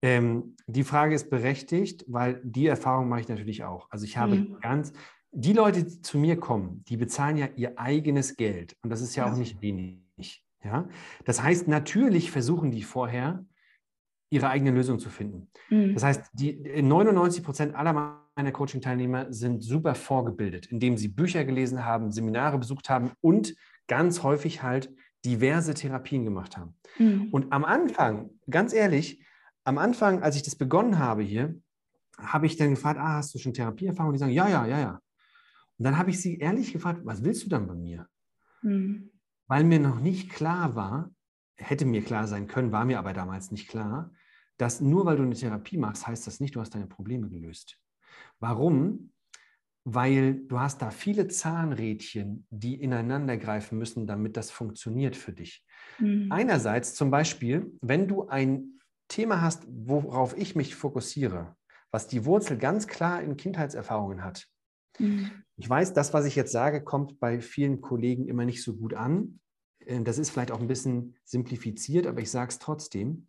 [0.01, 3.89] Ähm, die Frage ist berechtigt, weil die Erfahrung mache ich natürlich auch.
[3.89, 4.57] Also ich habe mhm.
[4.61, 4.93] ganz,
[5.31, 9.15] die Leute, die zu mir kommen, die bezahlen ja ihr eigenes Geld und das ist
[9.15, 9.31] ja, ja.
[9.31, 10.43] auch nicht wenig.
[10.63, 10.87] Ja?
[11.23, 13.45] Das heißt, natürlich versuchen die vorher,
[14.31, 15.49] ihre eigene Lösung zu finden.
[15.69, 15.93] Mhm.
[15.93, 21.85] Das heißt, die 99 Prozent aller meiner Coaching-Teilnehmer sind super vorgebildet, indem sie Bücher gelesen
[21.85, 23.55] haben, Seminare besucht haben und
[23.87, 24.93] ganz häufig halt
[25.23, 26.75] diverse Therapien gemacht haben.
[26.99, 27.29] Mhm.
[27.31, 29.23] Und am Anfang, ganz ehrlich,
[29.63, 31.59] am Anfang, als ich das begonnen habe hier,
[32.17, 34.09] habe ich dann gefragt, ah, hast du schon Therapieerfahrung?
[34.09, 35.01] Und die sagen, ja, ja, ja, ja.
[35.77, 38.07] Und dann habe ich sie ehrlich gefragt, was willst du dann bei mir?
[38.61, 39.11] Mhm.
[39.47, 41.11] Weil mir noch nicht klar war,
[41.55, 44.11] hätte mir klar sein können, war mir aber damals nicht klar,
[44.57, 47.77] dass nur weil du eine Therapie machst, heißt das nicht, du hast deine Probleme gelöst.
[48.39, 49.11] Warum?
[49.83, 55.63] Weil du hast da viele Zahnrädchen, die ineinander greifen müssen, damit das funktioniert für dich.
[55.99, 56.31] Mhm.
[56.31, 61.55] Einerseits zum Beispiel, wenn du ein Thema hast, worauf ich mich fokussiere,
[61.91, 64.47] was die Wurzel ganz klar in Kindheitserfahrungen hat.
[64.99, 65.43] Mhm.
[65.57, 68.93] Ich weiß, das, was ich jetzt sage, kommt bei vielen Kollegen immer nicht so gut
[68.93, 69.39] an.
[69.79, 73.27] Äh, das ist vielleicht auch ein bisschen simplifiziert, aber ich sage es trotzdem.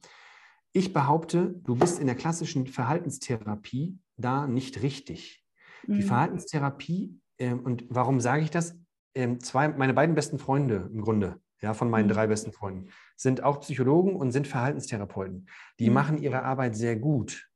[0.73, 5.45] Ich behaupte, du bist in der klassischen Verhaltenstherapie da nicht richtig.
[5.87, 5.95] Mhm.
[5.95, 8.79] Die Verhaltenstherapie, äh, und warum sage ich das?
[9.15, 12.13] Ähm, zwei, meine beiden besten Freunde im Grunde, ja, von meinen mhm.
[12.13, 15.49] drei besten Freunden, sind auch Psychologen und sind Verhaltenstherapeuten.
[15.79, 15.95] Die mhm.
[15.95, 17.49] machen ihre Arbeit sehr gut.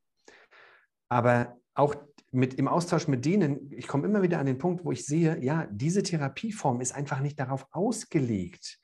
[1.08, 1.94] Aber auch
[2.32, 5.42] mit, im Austausch mit denen, ich komme immer wieder an den Punkt, wo ich sehe,
[5.42, 8.78] ja, diese Therapieform ist einfach nicht darauf ausgelegt,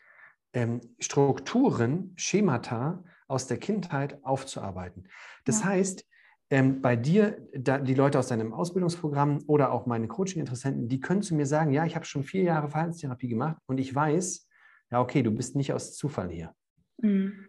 [0.52, 5.08] ähm, Strukturen, Schemata aus der Kindheit aufzuarbeiten.
[5.44, 5.66] Das ja.
[5.66, 6.06] heißt,
[6.50, 11.22] ähm, bei dir, da, die Leute aus deinem Ausbildungsprogramm oder auch meine Coaching-Interessenten, die können
[11.22, 14.48] zu mir sagen, ja, ich habe schon vier Jahre Verhaltenstherapie gemacht und ich weiß,
[14.90, 16.54] ja, okay, du bist nicht aus Zufall hier.
[16.98, 17.48] Mhm.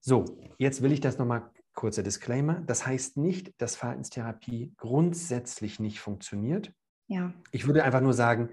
[0.00, 0.24] So,
[0.58, 6.72] jetzt will ich das nochmal, kurzer Disclaimer, das heißt nicht, dass Verhaltenstherapie grundsätzlich nicht funktioniert.
[7.06, 7.34] Ja.
[7.52, 8.50] Ich würde einfach nur sagen,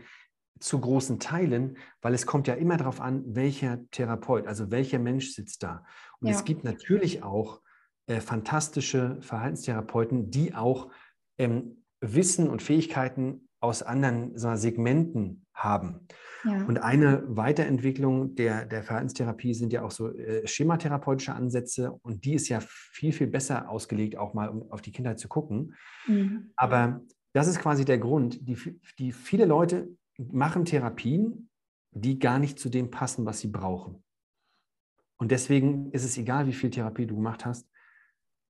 [0.59, 5.31] zu großen Teilen, weil es kommt ja immer darauf an, welcher Therapeut, also welcher Mensch
[5.31, 5.85] sitzt da.
[6.19, 6.35] Und ja.
[6.35, 7.61] es gibt natürlich auch
[8.07, 10.91] äh, fantastische Verhaltenstherapeuten, die auch
[11.37, 16.07] ähm, Wissen und Fähigkeiten aus anderen wir, Segmenten haben.
[16.43, 16.65] Ja.
[16.65, 22.33] Und eine Weiterentwicklung der, der Verhaltenstherapie sind ja auch so äh, schematherapeutische Ansätze und die
[22.33, 25.75] ist ja viel, viel besser ausgelegt, auch mal um auf die Kindheit zu gucken.
[26.07, 26.51] Mhm.
[26.57, 27.01] Aber
[27.33, 28.57] das ist quasi der Grund, die,
[28.99, 31.49] die viele Leute machen Therapien,
[31.91, 34.03] die gar nicht zu dem passen, was sie brauchen.
[35.17, 37.69] Und deswegen ist es egal, wie viel Therapie du gemacht hast,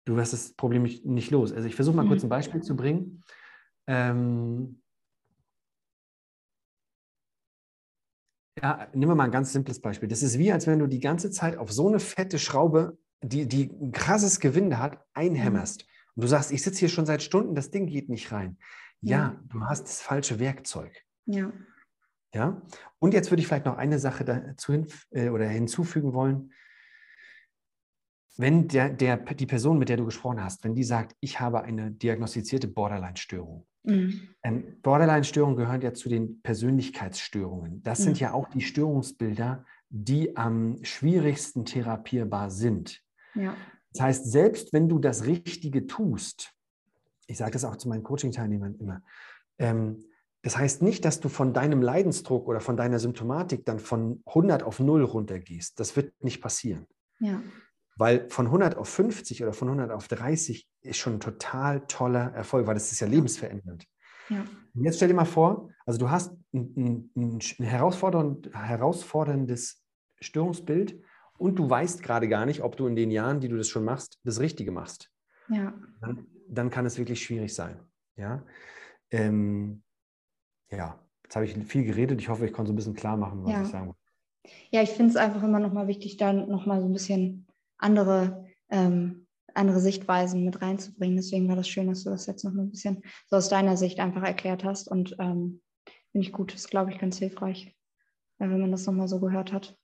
[0.05, 1.51] du wirst das Problem nicht, nicht los.
[1.51, 2.09] Also ich versuche mal mhm.
[2.09, 3.23] kurz ein Beispiel zu bringen.
[3.87, 4.81] Ähm,
[8.61, 10.09] ja, nehmen wir mal ein ganz simples Beispiel.
[10.09, 13.47] Das ist wie, als wenn du die ganze Zeit auf so eine fette Schraube, die,
[13.47, 15.85] die ein krasses Gewinde hat, einhämmerst.
[16.15, 18.57] Und du sagst, ich sitze hier schon seit Stunden, das Ding geht nicht rein.
[19.01, 21.03] Ja, ja, du hast das falsche Werkzeug.
[21.25, 21.51] Ja.
[22.33, 22.61] Ja.
[22.99, 26.51] Und jetzt würde ich vielleicht noch eine Sache dazu hin, äh, oder hinzufügen wollen
[28.37, 31.61] wenn der, der, die Person, mit der du gesprochen hast, wenn die sagt, ich habe
[31.63, 34.29] eine diagnostizierte Borderline-Störung, Mhm.
[34.43, 37.83] Ähm, Borderline-Störungen gehören ja zu den Persönlichkeitsstörungen.
[37.83, 38.03] Das mhm.
[38.03, 43.01] sind ja auch die Störungsbilder, die am schwierigsten therapierbar sind.
[43.35, 43.55] Ja.
[43.91, 46.53] Das heißt, selbst wenn du das Richtige tust,
[47.27, 49.03] ich sage das auch zu meinen Coaching-Teilnehmern immer,
[49.59, 50.03] ähm,
[50.41, 54.63] das heißt nicht, dass du von deinem Leidensdruck oder von deiner Symptomatik dann von 100
[54.63, 55.79] auf 0 runtergehst.
[55.79, 56.85] Das wird nicht passieren.
[57.19, 57.41] Ja.
[57.95, 62.33] Weil von 100 auf 50 oder von 100 auf 30 ist schon ein total toller
[62.33, 63.85] Erfolg, weil das ist ja lebensverändernd.
[64.29, 64.43] Ja.
[64.73, 69.83] Und jetzt stell dir mal vor, also du hast ein, ein, ein herausfordernd, herausforderndes
[70.19, 70.99] Störungsbild
[71.37, 73.83] und du weißt gerade gar nicht, ob du in den Jahren, die du das schon
[73.83, 75.11] machst, das Richtige machst.
[75.49, 75.73] Ja.
[76.01, 77.79] Dann, dann kann es wirklich schwierig sein.
[78.15, 78.43] Ja.
[79.11, 79.83] Ähm,
[80.69, 82.19] ja, jetzt habe ich viel geredet.
[82.19, 83.61] Ich hoffe, ich konnte so ein bisschen klar machen, was ja.
[83.61, 83.99] ich sagen wollte.
[84.71, 87.47] Ja, ich finde es einfach immer nochmal wichtig, dann nochmal so ein bisschen
[87.83, 91.17] andere, ähm, andere Sichtweisen mit reinzubringen.
[91.17, 93.99] Deswegen war das schön, dass du das jetzt noch ein bisschen so aus deiner Sicht
[93.99, 94.87] einfach erklärt hast.
[94.87, 95.61] Und ähm,
[96.11, 97.75] finde ich gut, das ist, glaube ich, ganz hilfreich,
[98.39, 99.77] wenn man das nochmal so gehört hat.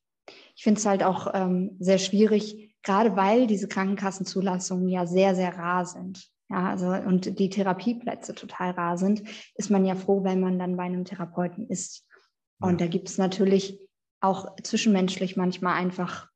[0.56, 5.58] Ich finde es halt auch ähm, sehr schwierig, gerade weil diese Krankenkassenzulassungen ja sehr, sehr
[5.58, 6.30] rar sind.
[6.52, 9.22] Ja, also und die Therapieplätze total rar sind,
[9.54, 12.08] ist man ja froh, wenn man dann bei einem Therapeuten ist.
[12.60, 12.86] Und ja.
[12.86, 13.80] da gibt es natürlich
[14.20, 16.29] auch zwischenmenschlich manchmal einfach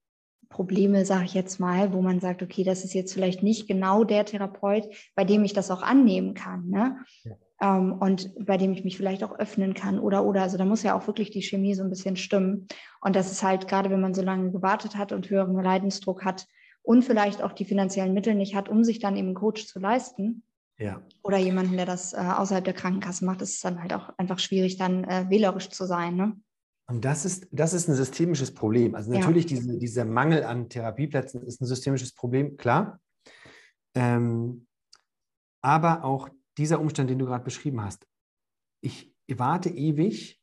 [0.53, 4.03] Probleme, sage ich jetzt mal, wo man sagt, okay, das ist jetzt vielleicht nicht genau
[4.03, 6.69] der Therapeut, bei dem ich das auch annehmen kann.
[6.69, 6.97] Ne?
[7.23, 7.35] Ja.
[7.61, 10.41] Ähm, und bei dem ich mich vielleicht auch öffnen kann oder oder.
[10.43, 12.67] Also da muss ja auch wirklich die Chemie so ein bisschen stimmen.
[13.01, 16.45] Und das ist halt gerade, wenn man so lange gewartet hat und höheren Leidensdruck hat,
[16.83, 19.79] und vielleicht auch die finanziellen Mittel nicht hat, um sich dann eben einen Coach zu
[19.79, 20.43] leisten.
[20.77, 21.01] Ja.
[21.23, 24.39] Oder jemanden, der das äh, außerhalb der Krankenkasse macht, ist es dann halt auch einfach
[24.39, 26.15] schwierig, dann äh, wählerisch zu sein.
[26.15, 26.33] Ne?
[26.87, 28.95] Und das ist, das ist ein systemisches Problem.
[28.95, 29.57] Also natürlich, ja.
[29.57, 32.99] diese, dieser Mangel an Therapieplätzen ist ein systemisches Problem, klar.
[33.95, 34.67] Ähm,
[35.61, 38.05] aber auch dieser Umstand, den du gerade beschrieben hast.
[38.81, 40.41] Ich warte ewig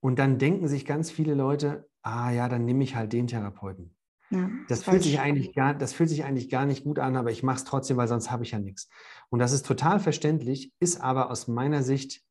[0.00, 3.94] und dann denken sich ganz viele Leute, ah ja, dann nehme ich halt den Therapeuten.
[4.30, 7.30] Ja, das, fühlt sich eigentlich gar, das fühlt sich eigentlich gar nicht gut an, aber
[7.30, 8.88] ich mache es trotzdem, weil sonst habe ich ja nichts.
[9.28, 12.22] Und das ist total verständlich, ist aber aus meiner Sicht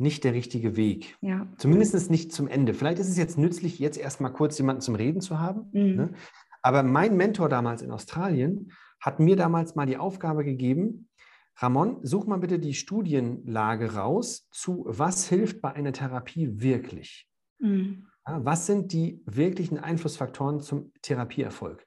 [0.00, 1.16] nicht der richtige Weg.
[1.20, 1.46] Ja.
[1.58, 2.74] Zumindest nicht zum Ende.
[2.74, 5.68] Vielleicht ist es jetzt nützlich, jetzt erstmal kurz jemanden zum Reden zu haben.
[5.72, 5.96] Mhm.
[5.96, 6.12] Ne?
[6.62, 11.08] Aber mein Mentor damals in Australien hat mir damals mal die Aufgabe gegeben,
[11.56, 17.28] Ramon, such mal bitte die Studienlage raus zu, was hilft bei einer Therapie wirklich.
[17.58, 18.06] Mhm.
[18.26, 21.86] Ja, was sind die wirklichen Einflussfaktoren zum Therapieerfolg?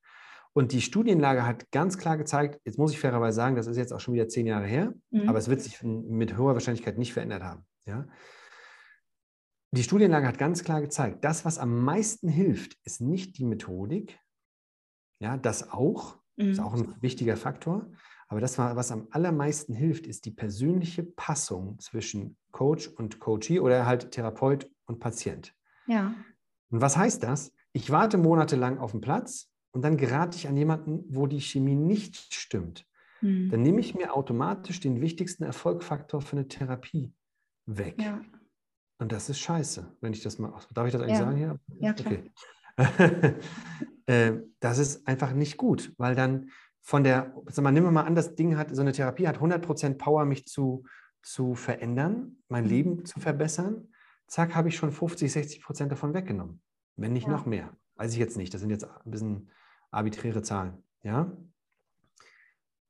[0.54, 3.92] Und die Studienlage hat ganz klar gezeigt, jetzt muss ich fairerweise sagen, das ist jetzt
[3.92, 5.28] auch schon wieder zehn Jahre her, mhm.
[5.28, 7.66] aber es wird sich mit hoher Wahrscheinlichkeit nicht verändert haben.
[7.86, 8.08] Ja?
[9.72, 14.20] Die Studienlage hat ganz klar gezeigt, das, was am meisten hilft, ist nicht die Methodik,
[15.20, 16.52] ja, das auch, mhm.
[16.52, 17.90] ist auch ein wichtiger Faktor,
[18.28, 23.86] aber das, was am allermeisten hilft, ist die persönliche Passung zwischen Coach und Coachee oder
[23.86, 25.56] halt Therapeut und Patient.
[25.88, 26.14] Ja.
[26.70, 27.54] Und was heißt das?
[27.74, 31.76] Ich warte monatelang auf den Platz und dann gerate ich an jemanden, wo die Chemie
[31.76, 32.86] nicht stimmt.
[33.22, 33.50] Mhm.
[33.50, 37.14] Dann nehme ich mir automatisch den wichtigsten Erfolgfaktor für eine Therapie
[37.66, 38.02] weg.
[38.02, 38.22] Ja.
[39.00, 40.54] Und das ist scheiße, wenn ich das mal.
[40.74, 41.26] Darf ich das eigentlich ja.
[41.26, 41.60] sagen hier?
[41.80, 42.14] Ja, klar.
[42.14, 43.36] Okay.
[44.06, 46.50] Äh, das ist einfach nicht gut, weil dann
[46.82, 49.38] von der, sag mal, nehmen wir mal an, das Ding hat, so eine Therapie hat
[49.38, 50.84] 100% Power, mich zu,
[51.22, 52.70] zu verändern, mein mhm.
[52.70, 53.88] Leben zu verbessern
[54.34, 56.62] zack, habe ich schon 50, 60 Prozent davon weggenommen.
[56.96, 57.32] Wenn nicht ja.
[57.32, 57.76] noch mehr.
[57.96, 58.54] Weiß ich jetzt nicht.
[58.54, 59.52] Das sind jetzt ein bisschen
[59.92, 60.84] arbiträre Zahlen.
[61.04, 61.32] Ja.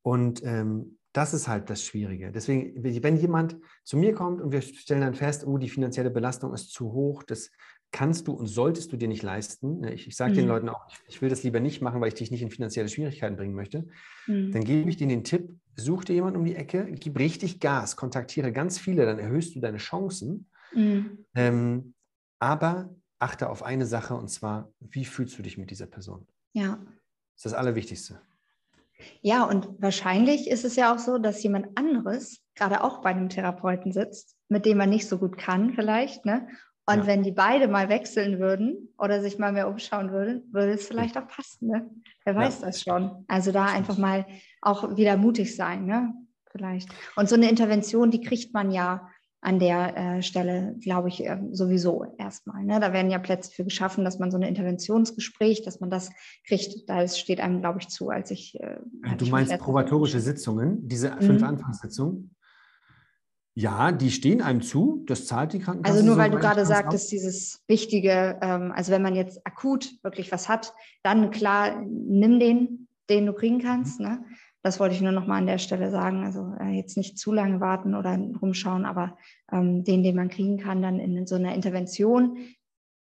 [0.01, 2.31] Und ähm, das ist halt das Schwierige.
[2.31, 6.53] Deswegen, wenn jemand zu mir kommt und wir stellen dann fest, oh, die finanzielle Belastung
[6.53, 7.51] ist zu hoch, das
[7.91, 9.81] kannst du und solltest du dir nicht leisten.
[9.81, 10.37] Ne, ich, ich sage mhm.
[10.37, 12.89] den Leuten auch, ich will das lieber nicht machen, weil ich dich nicht in finanzielle
[12.89, 13.87] Schwierigkeiten bringen möchte.
[14.25, 14.51] Mhm.
[14.51, 17.95] Dann gebe ich denen den Tipp, such dir jemanden um die Ecke, gib richtig Gas,
[17.95, 21.25] kontaktiere ganz viele, dann erhöhst du deine Chancen Mhm.
[21.35, 21.93] Ähm,
[22.39, 26.27] aber achte auf eine Sache und zwar, wie fühlst du dich mit dieser Person?
[26.53, 26.75] Ja.
[26.75, 28.21] Das ist das Allerwichtigste.
[29.21, 33.29] Ja, und wahrscheinlich ist es ja auch so, dass jemand anderes gerade auch bei einem
[33.29, 36.47] Therapeuten sitzt, mit dem man nicht so gut kann, vielleicht, ne?
[36.85, 37.07] Und ja.
[37.07, 41.17] wenn die beide mal wechseln würden oder sich mal mehr umschauen würden, würde es vielleicht
[41.17, 41.89] auch passen, ne?
[42.25, 42.67] Wer weiß ja.
[42.67, 43.23] das schon.
[43.27, 44.25] Also da einfach mal
[44.61, 46.13] auch wieder mutig sein, ne?
[46.51, 46.89] Vielleicht.
[47.15, 49.09] Und so eine Intervention, die kriegt man ja
[49.43, 52.63] an der äh, Stelle, glaube ich, äh, sowieso erstmal.
[52.63, 52.79] Ne?
[52.79, 56.11] Da werden ja Plätze für geschaffen, dass man so ein Interventionsgespräch, dass man das
[56.47, 56.89] kriegt.
[56.89, 58.57] Da steht einem, glaube ich, zu, als ich.
[58.59, 61.21] Äh, als du ich meinst probatorische Sitzungen, diese mhm.
[61.21, 62.35] fünf Anfangssitzungen?
[63.55, 65.97] Ja, die stehen einem zu, das zahlt die Krankenkasse.
[65.97, 70.31] Also nur weil du gerade sagtest, dieses Wichtige, ähm, also wenn man jetzt akut wirklich
[70.31, 73.99] was hat, dann klar, nimm den, den du kriegen kannst.
[73.99, 74.05] Mhm.
[74.05, 74.25] Ne?
[74.63, 76.23] Das wollte ich nur noch mal an der Stelle sagen.
[76.23, 79.17] Also äh, jetzt nicht zu lange warten oder rumschauen, aber
[79.51, 82.37] ähm, den, den man kriegen kann, dann in so einer Intervention,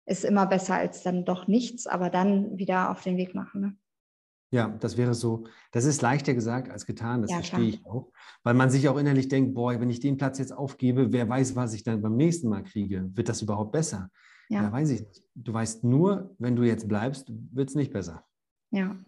[0.06, 3.60] ist immer besser als dann doch nichts, aber dann wieder auf den Weg machen.
[3.60, 3.76] Ne?
[4.52, 8.12] Ja, das wäre so, das ist leichter gesagt als getan, das ja, verstehe ich auch.
[8.42, 11.54] Weil man sich auch innerlich denkt, boah, wenn ich den Platz jetzt aufgebe, wer weiß,
[11.54, 13.08] was ich dann beim nächsten Mal kriege.
[13.14, 14.10] Wird das überhaupt besser?
[14.48, 15.22] Ja, ja weiß ich nicht.
[15.36, 18.24] Du weißt nur, wenn du jetzt bleibst, wird es nicht besser.
[18.72, 18.98] Ja.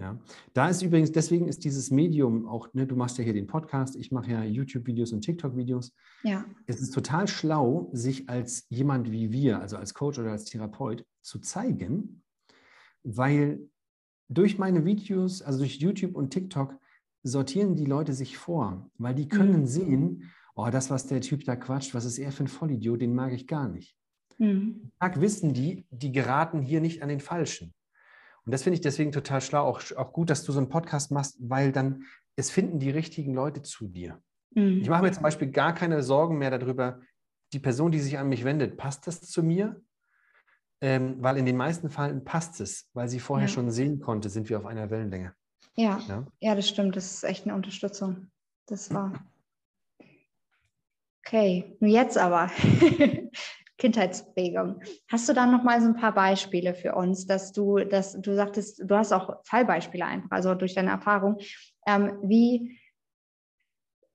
[0.00, 0.18] Ja,
[0.54, 3.96] da ist übrigens, deswegen ist dieses Medium auch, ne, du machst ja hier den Podcast,
[3.96, 5.92] ich mache ja YouTube-Videos und TikTok-Videos.
[6.22, 6.46] Ja.
[6.66, 11.04] Es ist total schlau, sich als jemand wie wir, also als Coach oder als Therapeut,
[11.20, 12.22] zu zeigen,
[13.02, 13.60] weil
[14.30, 16.78] durch meine Videos, also durch YouTube und TikTok,
[17.22, 19.66] sortieren die Leute sich vor, weil die können mhm.
[19.66, 23.14] sehen, oh, das, was der Typ da quatscht, was ist er für ein Vollidiot, den
[23.14, 23.94] mag ich gar nicht.
[24.38, 24.90] Mhm.
[25.16, 27.74] wissen die, die geraten hier nicht an den Falschen.
[28.44, 31.10] Und das finde ich deswegen total schlau, auch, auch gut, dass du so einen Podcast
[31.10, 32.04] machst, weil dann
[32.36, 34.20] es finden die richtigen Leute zu dir.
[34.54, 34.80] Mhm.
[34.80, 37.00] Ich mache mir zum Beispiel gar keine Sorgen mehr darüber,
[37.52, 39.80] die Person, die sich an mich wendet, passt das zu mir?
[40.80, 43.52] ähm, weil in den meisten Fällen passt es, weil sie vorher ja.
[43.52, 45.34] schon sehen konnte, sind wir auf einer Wellenlänge.
[45.76, 46.96] Ja, ja, ja, das stimmt.
[46.96, 48.30] Das ist echt eine Unterstützung.
[48.66, 49.12] Das war.
[51.22, 52.50] Okay, jetzt aber.
[53.80, 54.80] Kindheitsprägung.
[55.08, 58.34] Hast du dann noch mal so ein paar Beispiele für uns, dass du, dass du
[58.36, 61.38] sagtest, du hast auch Fallbeispiele einfach, also durch deine Erfahrung.
[61.86, 62.78] Ähm, wie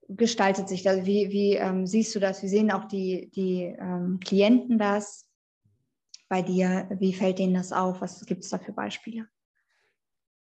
[0.08, 1.06] gestaltet sich das?
[1.06, 2.42] Wie, wie ähm, siehst du das?
[2.44, 5.26] Wie sehen auch die, die ähm, Klienten das?
[6.28, 6.88] bei dir?
[7.00, 8.02] Wie fällt denen das auf?
[8.02, 9.28] Was gibt es da für Beispiele?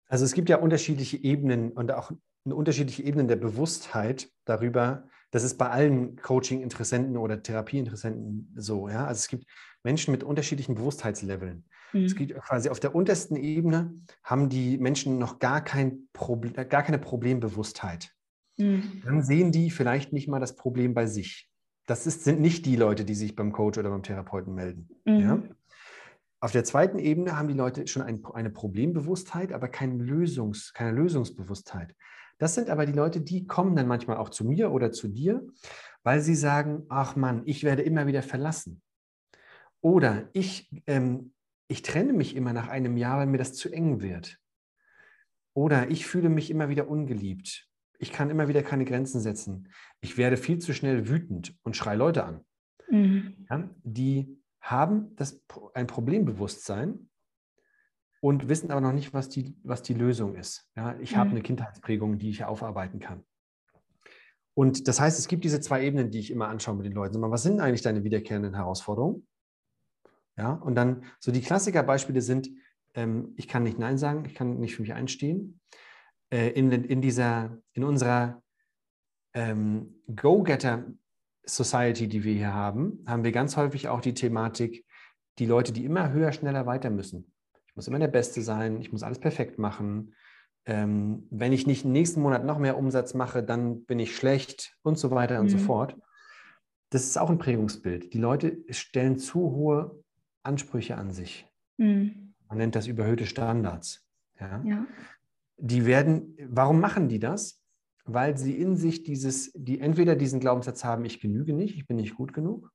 [0.08, 2.12] Also es gibt ja unterschiedliche Ebenen und auch
[2.46, 5.08] unterschiedliche Ebenen der Bewusstheit darüber.
[5.34, 8.88] Das ist bei allen Coaching-Interessenten oder Therapieinteressenten so.
[8.88, 9.08] Ja?
[9.08, 9.46] Also es gibt
[9.84, 11.66] Menschen mit unterschiedlichen Bewusstheitsleveln.
[11.92, 12.06] Mhm.
[12.06, 16.84] Es gibt quasi auf der untersten Ebene haben die Menschen noch gar, kein Problem, gar
[16.84, 18.12] keine Problembewusstheit.
[18.58, 19.02] Mhm.
[19.04, 21.50] Dann sehen die vielleicht nicht mal das Problem bei sich.
[21.88, 24.88] Das ist, sind nicht die Leute, die sich beim Coach oder beim Therapeuten melden.
[25.04, 25.20] Mhm.
[25.20, 25.44] Ja?
[26.42, 30.92] Auf der zweiten Ebene haben die Leute schon ein, eine Problembewusstheit, aber kein Lösungs, keine
[30.92, 31.96] Lösungsbewusstheit.
[32.38, 35.46] Das sind aber die Leute, die kommen dann manchmal auch zu mir oder zu dir,
[36.04, 38.82] weil sie sagen, ach Mann, ich werde immer wieder verlassen.
[39.82, 41.34] Oder ich, ähm,
[41.68, 44.40] ich trenne mich immer nach einem Jahr, weil mir das zu eng wird.
[45.54, 47.70] Oder ich fühle mich immer wieder ungeliebt.
[48.00, 49.70] Ich kann immer wieder keine Grenzen setzen.
[50.02, 52.46] Ich werde viel zu schnell wütend und schreie Leute an.
[52.90, 53.46] Mhm.
[53.50, 55.42] Ja, die haben das,
[55.74, 57.10] ein Problembewusstsein
[58.24, 60.66] und wissen aber noch nicht, was die, was die Lösung ist.
[60.78, 61.18] Ja, ich mhm.
[61.18, 63.26] habe eine Kindheitsprägung, die ich aufarbeiten kann.
[64.54, 67.22] Und das heißt, es gibt diese zwei Ebenen, die ich immer anschaue mit den Leuten.
[67.22, 69.28] Was sind eigentlich deine wiederkehrenden Herausforderungen?
[70.38, 72.50] Ja, und dann so die Klassikerbeispiele sind,
[72.94, 75.60] ähm, ich kann nicht Nein sagen, ich kann nicht für mich einstehen.
[76.32, 78.42] Äh, in, in, dieser, in unserer
[79.34, 80.86] ähm, Go-Getter
[81.44, 84.86] Society, die wir hier haben, haben wir ganz häufig auch die Thematik,
[85.40, 87.33] die Leute, die immer höher, schneller weiter müssen.
[87.74, 90.14] Ich muss immer der Beste sein, ich muss alles perfekt machen.
[90.66, 94.78] Ähm, wenn ich nicht im nächsten Monat noch mehr Umsatz mache, dann bin ich schlecht
[94.84, 95.62] und so weiter und so mhm.
[95.62, 95.98] fort.
[96.90, 98.14] Das ist auch ein Prägungsbild.
[98.14, 100.04] Die Leute stellen zu hohe
[100.44, 101.48] Ansprüche an sich.
[101.78, 102.36] Mhm.
[102.48, 104.08] Man nennt das überhöhte Standards.
[104.40, 104.62] Ja?
[104.64, 104.86] ja.
[105.58, 107.64] Die werden, warum machen die das?
[108.06, 111.98] weil sie in sich dieses, die entweder diesen Glaubenssatz haben, ich genüge nicht, ich bin
[111.98, 112.72] nicht gut genug,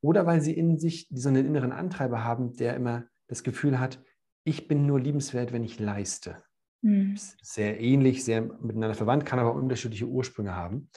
[0.00, 4.02] oder weil sie in sich so einen inneren Antreiber haben, der immer das Gefühl hat,
[4.44, 6.36] ich bin nur liebenswert, wenn ich leiste.
[6.82, 7.16] Mhm.
[7.42, 10.88] Sehr ähnlich, sehr miteinander verwandt, kann aber unterschiedliche Ursprünge haben.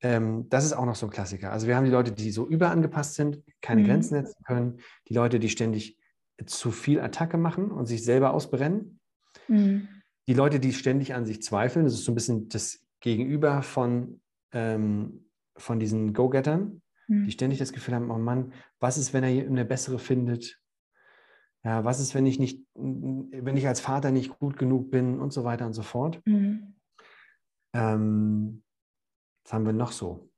[0.00, 1.52] Ähm, das ist auch noch so ein Klassiker.
[1.52, 3.86] Also wir haben die Leute, die so überangepasst sind, keine mhm.
[3.86, 5.98] Grenzen setzen können, die Leute, die ständig
[6.46, 8.98] zu viel Attacke machen und sich selber ausbrennen.
[9.48, 9.88] Mhm
[10.26, 14.20] die Leute, die ständig an sich zweifeln, das ist so ein bisschen das Gegenüber von,
[14.52, 17.24] ähm, von diesen Go-Gettern, mhm.
[17.26, 20.58] die ständig das Gefühl haben, oh Mann, was ist, wenn er eine bessere findet?
[21.64, 25.32] Ja, was ist, wenn ich nicht, wenn ich als Vater nicht gut genug bin und
[25.32, 26.20] so weiter und so fort.
[26.26, 26.74] Mhm.
[27.72, 28.62] Ähm,
[29.44, 30.30] was haben wir noch so?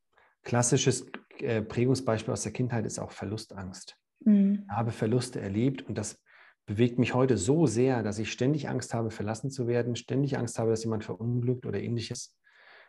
[0.42, 1.06] Klassisches
[1.38, 3.98] äh, Prägungsbeispiel aus der Kindheit ist auch Verlustangst.
[4.20, 4.64] Mhm.
[4.64, 6.22] Ich habe Verluste erlebt und das
[6.64, 10.58] bewegt mich heute so sehr, dass ich ständig Angst habe, verlassen zu werden, ständig Angst
[10.58, 12.37] habe, dass jemand verunglückt oder ähnliches.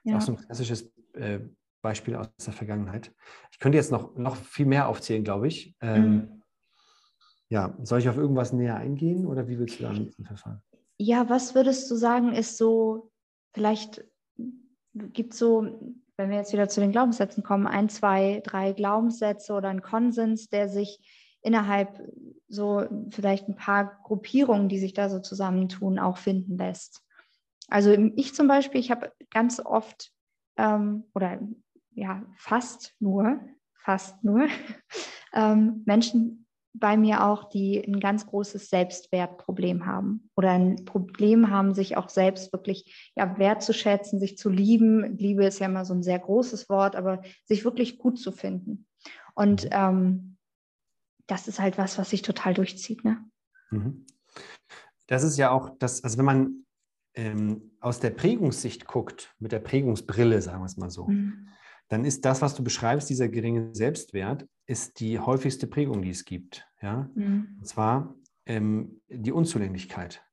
[0.03, 0.13] Ja.
[0.13, 1.39] Das ist auch so ein klassisches äh,
[1.81, 3.13] Beispiel aus der Vergangenheit.
[3.51, 5.75] Ich könnte jetzt noch, noch viel mehr aufzählen, glaube ich.
[5.81, 6.36] Ähm, mhm.
[7.49, 10.61] Ja, soll ich auf irgendwas näher eingehen oder wie willst du da am liebsten verfahren?
[10.97, 13.11] Ja, was würdest du sagen, ist so,
[13.53, 14.03] vielleicht
[14.93, 19.53] gibt es so, wenn wir jetzt wieder zu den Glaubenssätzen kommen, ein, zwei, drei Glaubenssätze
[19.53, 20.99] oder ein Konsens, der sich
[21.41, 22.01] innerhalb
[22.49, 27.03] so vielleicht ein paar Gruppierungen, die sich da so zusammentun, auch finden lässt.
[27.69, 30.11] Also ich zum Beispiel, ich habe ganz oft
[30.57, 31.39] ähm, oder
[31.91, 33.39] ja fast nur,
[33.83, 34.47] fast nur
[35.33, 36.46] ähm, Menschen
[36.79, 42.09] bei mir auch, die ein ganz großes Selbstwertproblem haben oder ein Problem haben, sich auch
[42.09, 45.17] selbst wirklich ja, wertzuschätzen, sich zu lieben.
[45.17, 48.85] Liebe ist ja immer so ein sehr großes Wort, aber sich wirklich gut zu finden.
[49.35, 49.69] Und mhm.
[49.71, 50.37] ähm,
[51.27, 53.03] das ist halt was, was sich total durchzieht.
[53.03, 53.23] Ne?
[53.69, 54.05] Mhm.
[55.07, 56.65] Das ist ja auch das, also wenn man
[57.13, 61.49] ähm, aus der Prägungssicht guckt, mit der Prägungsbrille, sagen wir es mal so, mhm.
[61.87, 66.25] Dann ist das, was du beschreibst, dieser geringe Selbstwert, ist die häufigste Prägung, die es
[66.25, 66.67] gibt.
[66.81, 67.09] Ja?
[67.15, 67.57] Mhm.
[67.59, 68.15] Und zwar
[68.45, 70.23] ähm, die Unzulänglichkeit.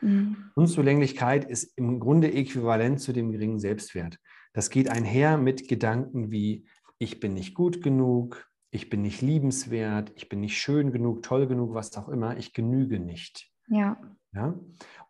[0.00, 0.50] Mhm.
[0.54, 4.18] Unzulänglichkeit ist im Grunde äquivalent zu dem geringen Selbstwert.
[4.52, 6.66] Das geht einher mit Gedanken wie,
[6.98, 11.46] ich bin nicht gut genug, ich bin nicht liebenswert, ich bin nicht schön genug, toll
[11.46, 13.50] genug, was auch immer, ich genüge nicht.
[13.68, 13.98] Ja.
[14.34, 14.54] Ja?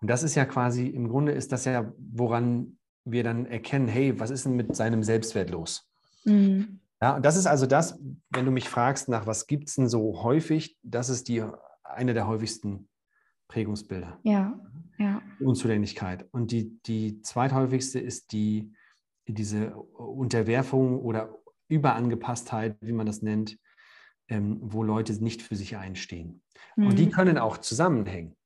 [0.00, 2.75] Und das ist ja quasi, im Grunde ist das ja, woran
[3.06, 5.88] wir dann erkennen, hey, was ist denn mit seinem Selbstwert los?
[6.24, 6.80] Mhm.
[7.00, 7.98] Ja, und das ist also das,
[8.30, 11.44] wenn du mich fragst, nach was gibt es denn so häufig, das ist die
[11.82, 12.88] eine der häufigsten
[13.48, 14.18] Prägungsbilder.
[14.22, 14.58] Ja,
[14.98, 15.22] ja.
[15.40, 16.26] Unzulänglichkeit.
[16.32, 18.72] Und die, die zweithäufigste ist die,
[19.28, 21.34] diese Unterwerfung oder
[21.68, 23.58] Überangepasstheit, wie man das nennt,
[24.28, 26.42] ähm, wo Leute nicht für sich einstehen.
[26.76, 26.86] Mhm.
[26.86, 27.10] Und die mhm.
[27.10, 28.36] können auch zusammenhängen.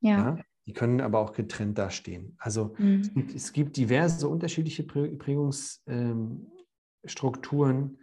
[0.00, 0.36] Ja.
[0.36, 0.44] ja.
[0.66, 2.36] Die können aber auch getrennt dastehen.
[2.38, 3.00] Also mhm.
[3.00, 7.98] es, gibt, es, gibt, diverse unterschiedliche Prägungsstrukturen, ähm,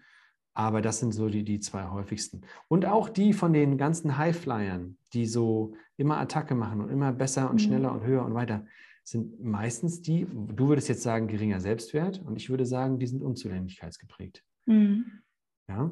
[0.54, 2.42] aber das sind so die, die zwei häufigsten.
[2.68, 7.50] Und auch die von den ganzen Highflyern, die so immer Attacke machen und immer besser
[7.50, 7.60] und mhm.
[7.60, 8.66] schneller und höher und weiter,
[9.04, 13.24] sind meistens die, du würdest jetzt sagen, geringer Selbstwert und ich würde sagen, die sind
[13.24, 14.44] unzulänglichkeitsgeprägt.
[14.66, 15.22] Mhm.
[15.68, 15.92] Ja.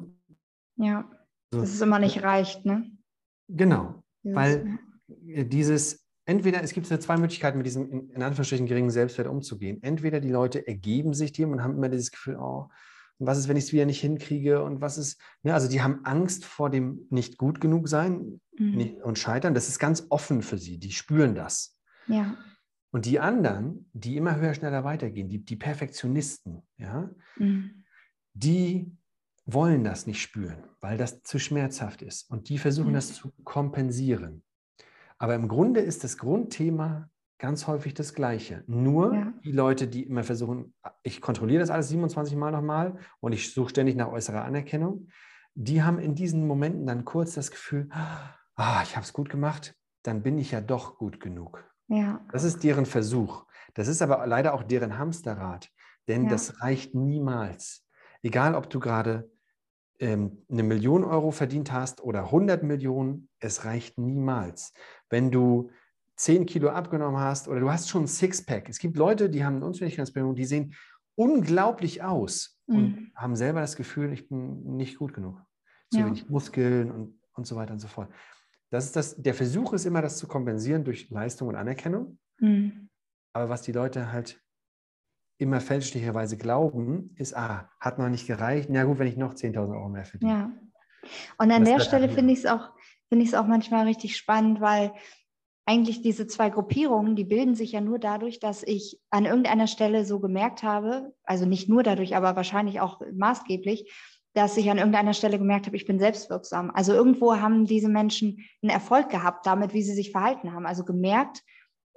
[0.76, 1.10] Ja,
[1.52, 1.60] so.
[1.60, 2.90] dass es immer nicht reicht, ne?
[3.48, 8.90] Genau, dieses, weil dieses, entweder, es gibt zwei Möglichkeiten, mit diesem in, in Anführungsstrichen geringen
[8.90, 9.82] Selbstwert umzugehen.
[9.82, 12.68] Entweder die Leute ergeben sich dem und haben immer dieses Gefühl, oh,
[13.18, 15.82] und was ist, wenn ich es wieder nicht hinkriege und was ist, ne, also die
[15.82, 18.96] haben Angst vor dem nicht gut genug sein mhm.
[19.02, 19.52] und scheitern.
[19.52, 21.76] Das ist ganz offen für sie, die spüren das.
[22.06, 22.36] Ja.
[22.92, 27.84] Und die anderen, die immer höher, schneller weitergehen, die, die Perfektionisten, ja, mhm.
[28.32, 28.96] die
[29.44, 32.30] wollen das nicht spüren, weil das zu schmerzhaft ist.
[32.30, 32.94] Und die versuchen mhm.
[32.94, 34.44] das zu kompensieren.
[35.20, 38.64] Aber im Grunde ist das Grundthema ganz häufig das Gleiche.
[38.66, 39.32] Nur ja.
[39.44, 43.68] die Leute, die immer versuchen, ich kontrolliere das alles 27 Mal nochmal und ich suche
[43.70, 45.08] ständig nach äußerer Anerkennung,
[45.54, 49.74] die haben in diesen Momenten dann kurz das Gefühl, ah, ich habe es gut gemacht,
[50.02, 51.64] dann bin ich ja doch gut genug.
[51.88, 52.24] Ja.
[52.32, 53.44] Das ist deren Versuch.
[53.74, 55.68] Das ist aber leider auch deren Hamsterrad,
[56.08, 56.30] denn ja.
[56.30, 57.86] das reicht niemals.
[58.22, 59.30] Egal, ob du gerade
[60.00, 64.72] ähm, eine Million Euro verdient hast oder 100 Millionen, es reicht niemals.
[65.08, 65.70] Wenn du
[66.16, 68.68] 10 Kilo abgenommen hast oder du hast schon ein Sixpack.
[68.68, 70.74] Es gibt Leute, die haben eine Unzulänglichkeitsbewegung, die sehen
[71.14, 72.76] unglaublich aus mhm.
[72.76, 75.40] und haben selber das Gefühl, ich bin nicht gut genug.
[75.90, 76.06] Zu ja.
[76.06, 78.10] wenig Muskeln und, und so weiter und so fort.
[78.70, 82.18] Das ist das, der Versuch ist immer, das zu kompensieren durch Leistung und Anerkennung.
[82.38, 82.90] Mhm.
[83.32, 84.42] Aber was die Leute halt
[85.40, 88.68] immer fälschlicherweise glauben, ist, ah, hat noch nicht gereicht.
[88.70, 90.32] Na gut, wenn ich noch 10.000 Euro mehr verdiene.
[90.32, 90.52] Ja.
[91.38, 92.70] Und an das der Stelle finde ich es auch,
[93.08, 94.92] find auch manchmal richtig spannend, weil
[95.66, 100.04] eigentlich diese zwei Gruppierungen, die bilden sich ja nur dadurch, dass ich an irgendeiner Stelle
[100.04, 103.90] so gemerkt habe, also nicht nur dadurch, aber wahrscheinlich auch maßgeblich,
[104.34, 106.70] dass ich an irgendeiner Stelle gemerkt habe, ich bin selbstwirksam.
[106.70, 110.66] Also irgendwo haben diese Menschen einen Erfolg gehabt damit, wie sie sich verhalten haben.
[110.66, 111.42] Also gemerkt,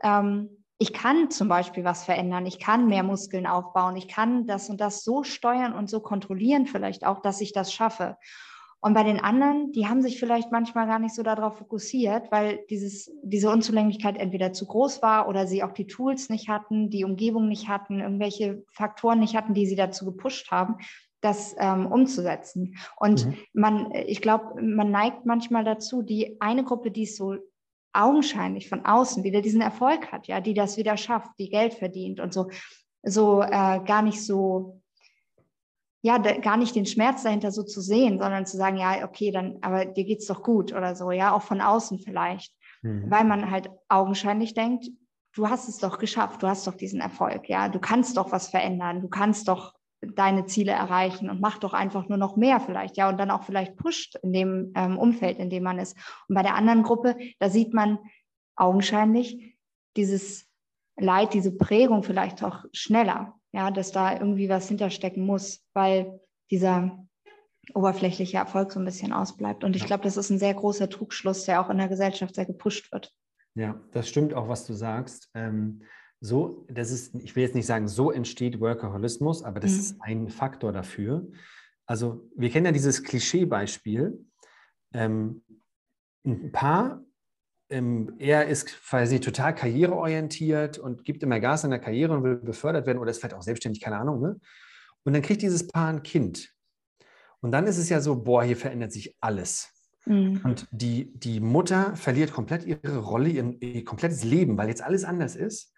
[0.03, 4.69] ähm, ich kann zum Beispiel was verändern, ich kann mehr Muskeln aufbauen, ich kann das
[4.69, 8.17] und das so steuern und so kontrollieren vielleicht auch, dass ich das schaffe.
[8.81, 12.65] Und bei den anderen, die haben sich vielleicht manchmal gar nicht so darauf fokussiert, weil
[12.69, 17.05] dieses, diese Unzulänglichkeit entweder zu groß war oder sie auch die Tools nicht hatten, die
[17.05, 20.79] Umgebung nicht hatten, irgendwelche Faktoren nicht hatten, die sie dazu gepusht haben,
[21.21, 22.75] das ähm, umzusetzen.
[22.97, 23.37] Und mhm.
[23.53, 27.37] man, ich glaube, man neigt manchmal dazu, die eine Gruppe, die es so
[27.93, 32.19] augenscheinlich von außen wieder diesen Erfolg hat, ja, die das wieder schafft, die Geld verdient
[32.19, 32.49] und so,
[33.03, 34.81] so äh, gar nicht so,
[36.01, 39.31] ja, da, gar nicht den Schmerz dahinter so zu sehen, sondern zu sagen, ja, okay,
[39.31, 43.09] dann, aber dir geht's doch gut oder so, ja, auch von außen vielleicht, mhm.
[43.09, 44.89] weil man halt augenscheinlich denkt,
[45.35, 48.47] du hast es doch geschafft, du hast doch diesen Erfolg, ja, du kannst doch was
[48.49, 49.73] verändern, du kannst doch
[50.15, 53.43] deine Ziele erreichen und mach doch einfach nur noch mehr vielleicht, ja, und dann auch
[53.43, 55.97] vielleicht pusht in dem ähm, Umfeld, in dem man ist.
[56.27, 57.99] Und bei der anderen Gruppe, da sieht man
[58.55, 59.57] augenscheinlich
[59.95, 60.47] dieses
[60.97, 66.19] Leid, diese Prägung vielleicht auch schneller, ja, dass da irgendwie was hinterstecken muss, weil
[66.51, 67.03] dieser
[67.73, 69.63] oberflächliche Erfolg so ein bisschen ausbleibt.
[69.63, 72.45] Und ich glaube, das ist ein sehr großer Trugschluss, der auch in der Gesellschaft sehr
[72.45, 73.13] gepusht wird.
[73.55, 75.29] Ja, das stimmt auch, was du sagst.
[75.33, 75.83] Ähm,
[76.25, 79.79] so, das ist, ich will jetzt nicht sagen, so entsteht Workaholismus, aber das mhm.
[79.79, 81.27] ist ein Faktor dafür.
[81.85, 84.25] Also wir kennen ja dieses Klischeebeispiel.
[84.93, 85.43] Ähm,
[86.25, 87.03] ein Paar,
[87.69, 92.37] ähm, er ist quasi total karriereorientiert und gibt immer Gas in der Karriere und will
[92.37, 94.21] befördert werden oder ist vielleicht auch selbstständig, keine Ahnung.
[94.21, 94.39] Ne?
[95.03, 96.53] Und dann kriegt dieses Paar ein Kind.
[97.41, 99.73] Und dann ist es ja so, boah, hier verändert sich alles.
[100.05, 100.39] Mhm.
[100.45, 105.03] Und die, die Mutter verliert komplett ihre Rolle, ihr, ihr komplettes Leben, weil jetzt alles
[105.03, 105.72] anders ist.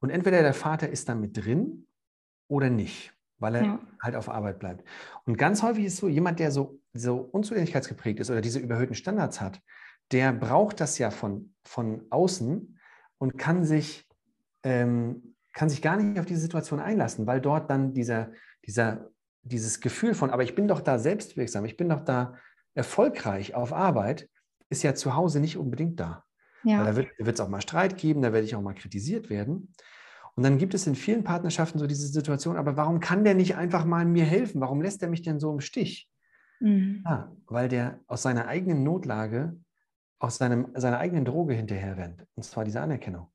[0.00, 1.86] Und entweder der Vater ist da mit drin
[2.48, 3.80] oder nicht, weil er ja.
[4.02, 4.84] halt auf Arbeit bleibt.
[5.24, 9.40] Und ganz häufig ist so, jemand, der so, so unzulänglichkeitsgeprägt ist oder diese überhöhten Standards
[9.40, 9.60] hat,
[10.10, 12.78] der braucht das ja von, von außen
[13.18, 14.08] und kann sich,
[14.64, 18.32] ähm, kann sich gar nicht auf diese Situation einlassen, weil dort dann dieser,
[18.66, 19.10] dieser,
[19.42, 22.34] dieses Gefühl von, aber ich bin doch da selbstwirksam, ich bin doch da
[22.74, 24.28] erfolgreich auf Arbeit,
[24.68, 26.24] ist ja zu Hause nicht unbedingt da.
[26.64, 26.84] Ja.
[26.84, 29.72] da wird es auch mal Streit geben, da werde ich auch mal kritisiert werden.
[30.36, 33.56] Und dann gibt es in vielen Partnerschaften so diese Situation, aber warum kann der nicht
[33.56, 34.60] einfach mal mir helfen?
[34.60, 36.10] Warum lässt er mich denn so im Stich?
[36.60, 37.02] Mhm.
[37.04, 39.58] Ja, weil der aus seiner eigenen Notlage,
[40.18, 42.26] aus seinem, seiner eigenen Droge hinterher rennt.
[42.34, 43.28] Und zwar diese Anerkennung.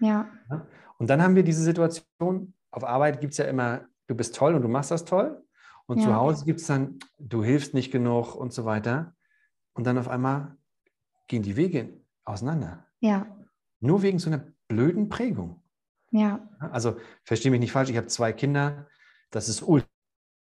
[0.00, 0.28] Ja.
[0.50, 0.66] ja.
[0.98, 4.54] Und dann haben wir diese Situation, auf Arbeit gibt es ja immer, du bist toll
[4.54, 5.42] und du machst das toll.
[5.86, 6.04] Und ja.
[6.04, 9.14] zu Hause gibt es dann, du hilfst nicht genug und so weiter.
[9.74, 10.56] Und dann auf einmal
[11.28, 12.86] gehen die Wege auseinander.
[13.00, 13.26] Ja.
[13.80, 15.62] Nur wegen so einer blöden Prägung.
[16.10, 16.48] Ja.
[16.58, 18.86] Also verstehe mich nicht falsch, ich habe zwei Kinder,
[19.30, 19.86] das ist ultra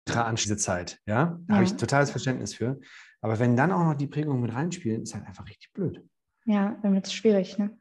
[0.07, 1.01] anstrengende Zeit.
[1.05, 1.55] Ja, da ja.
[1.55, 2.79] habe ich totales Verständnis für.
[3.21, 6.07] Aber wenn dann auch noch die Prägung mit reinspielen, ist halt einfach richtig blöd.
[6.45, 7.77] Ja, dann wird es schwierig, ne?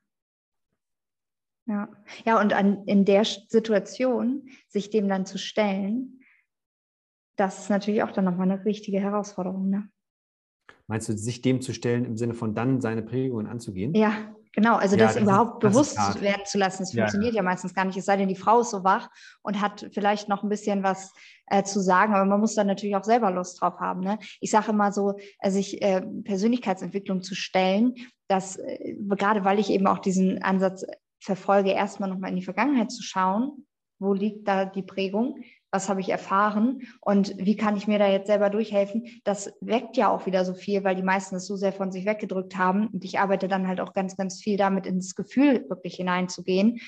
[1.67, 1.89] Ja,
[2.25, 6.21] ja und an, in der Situation sich dem dann zu stellen,
[7.37, 9.69] das ist natürlich auch dann nochmal eine richtige Herausforderung.
[9.69, 9.89] Ne?
[10.87, 13.95] Meinst du, sich dem zu stellen im Sinne von dann seine Prägungen anzugehen?
[13.95, 14.13] Ja,
[14.53, 14.77] genau.
[14.77, 17.39] Also ja, das, das, überhaupt ist, bewusst werden zu lassen, das ja, funktioniert ja.
[17.39, 17.43] ja.
[17.43, 17.97] meistens gar nicht.
[17.97, 19.09] Es sei denn, die Frau ist so wach
[19.43, 21.15] und hat vielleicht noch ein bisschen was
[21.47, 24.01] äh, zu sagen, aber man muss dann natürlich auch selber Lust drauf haben.
[24.01, 24.19] Ne?
[24.41, 27.95] Ich sage immer so, äh, sich äh, Persönlichkeitsentwicklung zu stellen,
[28.29, 30.85] dass äh, gerade weil ich eben auch diesen Ansatz
[31.19, 33.67] verfolge, erstmal nochmal in die Vergangenheit zu schauen,
[33.99, 35.43] wo liegt da die Prägung,
[35.75, 39.97] was habe ich erfahren und wie kann ich mir da jetzt selber durchhelfen, das weckt
[39.97, 42.87] ja auch wieder so viel, weil die meisten es so sehr von sich weggedrückt haben.
[42.87, 46.79] Und ich arbeite dann halt auch ganz, ganz viel damit, ins Gefühl wirklich hineinzugehen.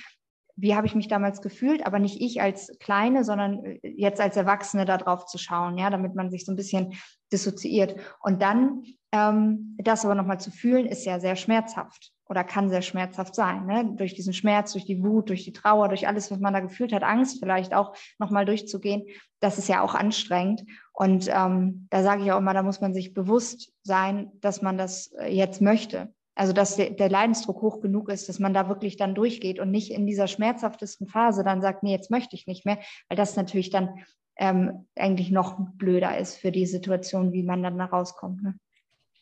[0.55, 4.37] Wie habe ich mich damals gefühlt, aber nicht ich als Kleine, sondern äh, jetzt als
[4.37, 6.95] Erwachsene da drauf zu schauen, ja, damit man sich so ein bisschen
[7.32, 7.97] dissoziiert.
[8.20, 12.83] Und dann ähm, das aber nochmal zu fühlen, ist ja sehr schmerzhaft oder kann sehr
[12.83, 13.66] schmerzhaft sein.
[13.66, 13.93] Ne?
[13.97, 16.93] Durch diesen Schmerz, durch die Wut, durch die Trauer, durch alles, was man da gefühlt
[16.93, 19.05] hat, Angst vielleicht auch nochmal durchzugehen,
[19.41, 20.64] das ist ja auch anstrengend.
[20.93, 24.77] Und ähm, da sage ich auch immer, da muss man sich bewusst sein, dass man
[24.79, 26.12] das äh, jetzt möchte.
[26.35, 29.91] Also dass der, Leidensdruck hoch genug ist, dass man da wirklich dann durchgeht und nicht
[29.91, 33.70] in dieser schmerzhaftesten Phase dann sagt, nee, jetzt möchte ich nicht mehr, weil das natürlich
[33.70, 34.05] dann
[34.37, 38.43] ähm, eigentlich noch blöder ist für die Situation, wie man dann da rauskommt.
[38.43, 38.55] Ne?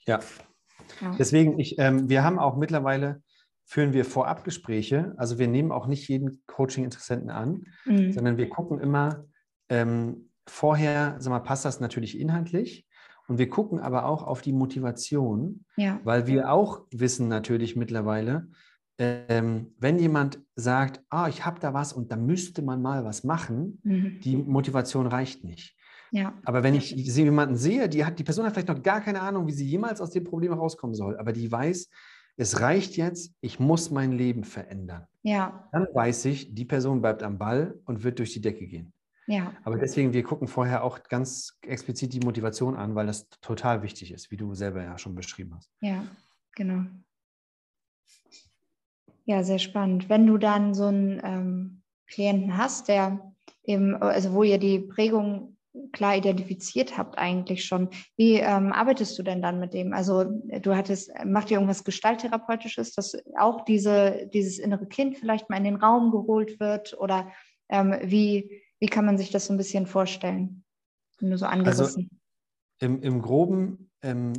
[0.07, 0.19] Ja,
[1.01, 1.15] ja.
[1.19, 3.23] Deswegen, ich, ähm, wir haben auch mittlerweile,
[3.65, 5.15] führen wir Vorabgespräche.
[5.17, 8.13] Also wir nehmen auch nicht jeden Coaching-Interessenten an, mhm.
[8.13, 9.25] sondern wir gucken immer
[9.69, 12.87] ähm, vorher, sag mal, passt das natürlich inhaltlich?
[13.27, 15.99] Und wir gucken aber auch auf die Motivation, ja.
[16.05, 18.49] weil wir auch wissen natürlich mittlerweile,
[18.99, 23.25] ähm, wenn jemand sagt, ah, ich habe da was und da müsste man mal was
[23.25, 24.21] machen, mhm.
[24.21, 25.75] die Motivation reicht nicht.
[26.15, 26.33] Ja.
[26.45, 29.49] Aber wenn ich jemanden sehe, die hat, die Person hat vielleicht noch gar keine Ahnung,
[29.49, 31.91] wie sie jemals aus dem Problem rauskommen soll, aber die weiß,
[32.37, 35.09] es reicht jetzt, ich muss mein Leben verändern.
[35.23, 35.69] Ja.
[35.73, 38.93] Dann weiß ich, die Person bleibt am Ball und wird durch die Decke gehen.
[39.27, 39.55] Ja.
[39.65, 44.13] Aber deswegen, wir gucken vorher auch ganz explizit die Motivation an, weil das total wichtig
[44.13, 45.69] ist, wie du selber ja schon beschrieben hast.
[45.81, 46.05] Ja,
[46.55, 46.85] genau.
[49.25, 50.09] Ja, sehr spannend.
[50.09, 53.35] Wenn du dann so einen ähm, Klienten hast, der
[53.65, 55.54] eben, also wo ihr die Prägung
[55.93, 57.89] klar identifiziert habt eigentlich schon.
[58.17, 59.93] Wie ähm, arbeitest du denn dann mit dem?
[59.93, 65.57] Also du hattest, macht ihr irgendwas Gestalttherapeutisches, dass auch diese, dieses innere Kind vielleicht mal
[65.57, 66.99] in den Raum geholt wird?
[66.99, 67.31] Oder
[67.69, 70.65] ähm, wie, wie kann man sich das so ein bisschen vorstellen?
[71.21, 72.09] Nur so angerissen.
[72.11, 74.33] Also im, im Groben, ähm,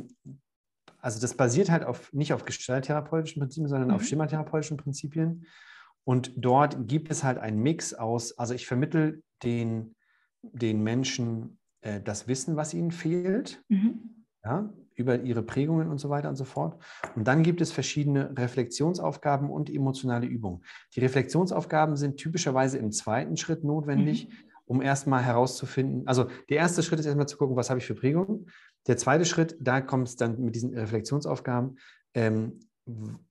[1.00, 3.94] also das basiert halt auf, nicht auf gestalttherapeutischen Prinzipien, sondern mhm.
[3.94, 5.46] auf schematherapeutischen Prinzipien.
[6.04, 9.95] Und dort gibt es halt einen Mix aus, also ich vermittel den
[10.52, 14.24] den Menschen äh, das Wissen, was ihnen fehlt, mhm.
[14.44, 16.82] ja, über ihre Prägungen und so weiter und so fort.
[17.14, 20.64] Und dann gibt es verschiedene Reflexionsaufgaben und emotionale Übungen.
[20.94, 24.32] Die Reflexionsaufgaben sind typischerweise im zweiten Schritt notwendig, mhm.
[24.64, 27.94] um erstmal herauszufinden, also der erste Schritt ist erstmal zu gucken, was habe ich für
[27.94, 28.50] Prägungen.
[28.86, 31.78] Der zweite Schritt, da kommt es dann mit diesen Reflexionsaufgaben,
[32.14, 32.60] ähm,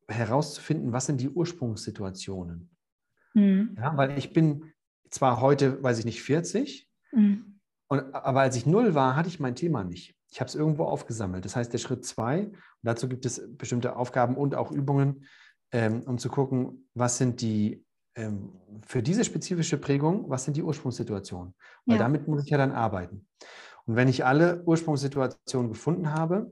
[0.07, 2.69] herauszufinden, was sind die Ursprungssituationen.
[3.33, 3.75] Mhm.
[3.77, 4.73] Ja, weil ich bin
[5.09, 7.59] zwar heute, weiß ich nicht, 40, mhm.
[7.87, 10.15] und, aber als ich null war, hatte ich mein Thema nicht.
[10.29, 11.45] Ich habe es irgendwo aufgesammelt.
[11.45, 12.51] Das heißt, der Schritt zwei,
[12.81, 15.25] dazu gibt es bestimmte Aufgaben und auch Übungen,
[15.71, 17.85] ähm, um zu gucken, was sind die
[18.15, 18.51] ähm,
[18.85, 21.53] für diese spezifische Prägung, was sind die Ursprungssituationen?
[21.85, 22.03] Weil ja.
[22.03, 23.27] damit muss ich ja dann arbeiten.
[23.85, 26.51] Und wenn ich alle Ursprungssituationen gefunden habe,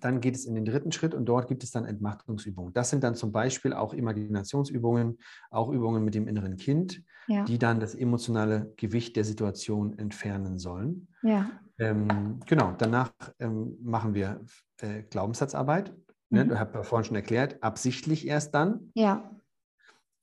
[0.00, 2.72] dann geht es in den dritten Schritt und dort gibt es dann Entmachtungsübungen.
[2.72, 5.18] Das sind dann zum Beispiel auch Imaginationsübungen,
[5.50, 7.44] auch Übungen mit dem inneren Kind, ja.
[7.44, 11.08] die dann das emotionale Gewicht der Situation entfernen sollen.
[11.22, 11.50] Ja.
[11.78, 14.44] Ähm, genau, danach ähm, machen wir
[14.78, 15.92] äh, Glaubenssatzarbeit.
[16.30, 16.44] Ne?
[16.44, 16.52] Mhm.
[16.52, 18.90] Ich habe ja vorhin schon erklärt, absichtlich erst dann.
[18.94, 19.30] Ja.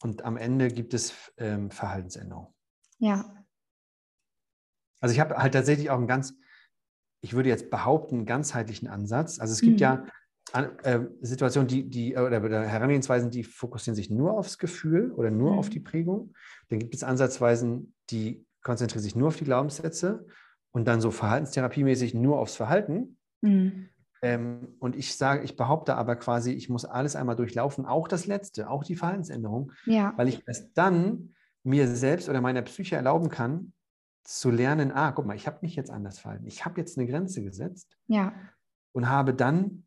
[0.02, 2.54] Und am Ende gibt es ähm, Verhaltensänderung.
[2.98, 3.46] Ja.
[5.00, 6.36] Also ich habe halt tatsächlich auch einen ganz,
[7.22, 9.40] ich würde jetzt behaupten, einen ganzheitlichen Ansatz.
[9.40, 9.80] Also es gibt mhm.
[9.80, 10.06] ja
[10.84, 15.54] äh, Situationen, die, die oder, oder, Herangehensweisen, die fokussieren sich nur aufs Gefühl oder nur
[15.54, 15.60] mhm.
[15.60, 16.34] auf die Prägung.
[16.70, 20.26] Dann gibt es Ansatzweisen, die konzentrieren sich nur auf die Glaubenssätze
[20.72, 23.18] und dann so verhaltenstherapiemäßig nur aufs Verhalten.
[23.42, 23.90] Mhm.
[24.24, 28.28] Ähm, und ich sage, ich behaupte aber quasi, ich muss alles einmal durchlaufen, auch das
[28.28, 30.14] Letzte, auch die Verhaltensänderung, ja.
[30.16, 33.74] weil ich erst dann mir selbst oder meiner Psyche erlauben kann,
[34.24, 36.46] zu lernen, ah, guck mal, ich habe mich jetzt anders verhalten.
[36.46, 38.34] Ich habe jetzt eine Grenze gesetzt ja.
[38.92, 39.86] und habe dann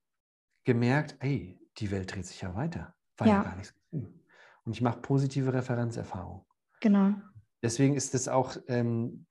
[0.64, 2.94] gemerkt, ey, die Welt dreht sich ja weiter.
[3.16, 3.74] War ja, ja gar nichts.
[3.90, 6.44] Und ich mache positive Referenzerfahrungen.
[6.80, 7.14] Genau.
[7.62, 9.26] Deswegen ist es auch, ähm,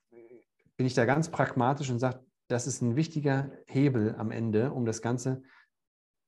[0.78, 4.86] bin ich da ganz pragmatisch und sage, das ist ein wichtiger Hebel am Ende, um
[4.86, 5.44] das Ganze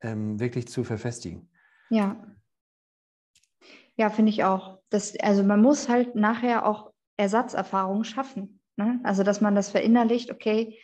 [0.02, 1.50] ähm, wirklich zu verfestigen.
[1.90, 2.36] Ja.
[3.96, 4.80] Ja, finde ich auch.
[4.90, 8.60] Das, also man muss halt nachher auch Ersatzerfahrungen schaffen.
[8.78, 9.00] Ne?
[9.04, 10.78] Also dass man das verinnerlicht, okay,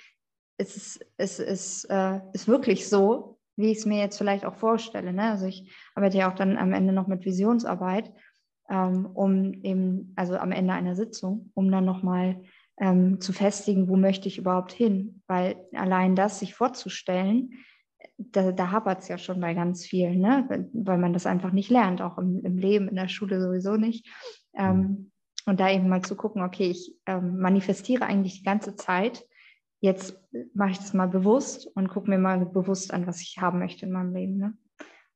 [0.57, 4.55] es ist, es ist, äh, ist wirklich so, wie ich es mir jetzt vielleicht auch
[4.55, 5.13] vorstelle.
[5.13, 5.23] Ne?
[5.23, 8.11] Also ich arbeite ja auch dann am Ende noch mit Visionsarbeit,
[8.69, 12.41] ähm, um eben, also am Ende einer Sitzung, um dann nochmal
[12.79, 15.21] ähm, zu festigen, wo möchte ich überhaupt hin.
[15.27, 17.51] Weil allein das sich vorzustellen,
[18.17, 20.69] da, da hapert es ja schon bei ganz vielen, ne?
[20.73, 24.07] weil man das einfach nicht lernt, auch im, im Leben, in der Schule sowieso nicht.
[24.55, 25.11] Ähm, mhm.
[25.45, 29.25] Und da eben mal zu gucken, okay, ich ähm, manifestiere eigentlich die ganze Zeit.
[29.79, 30.19] Jetzt
[30.53, 33.85] mache ich das mal bewusst und gucke mir mal bewusst an, was ich haben möchte
[33.85, 34.37] in meinem Leben.
[34.37, 34.53] Ne?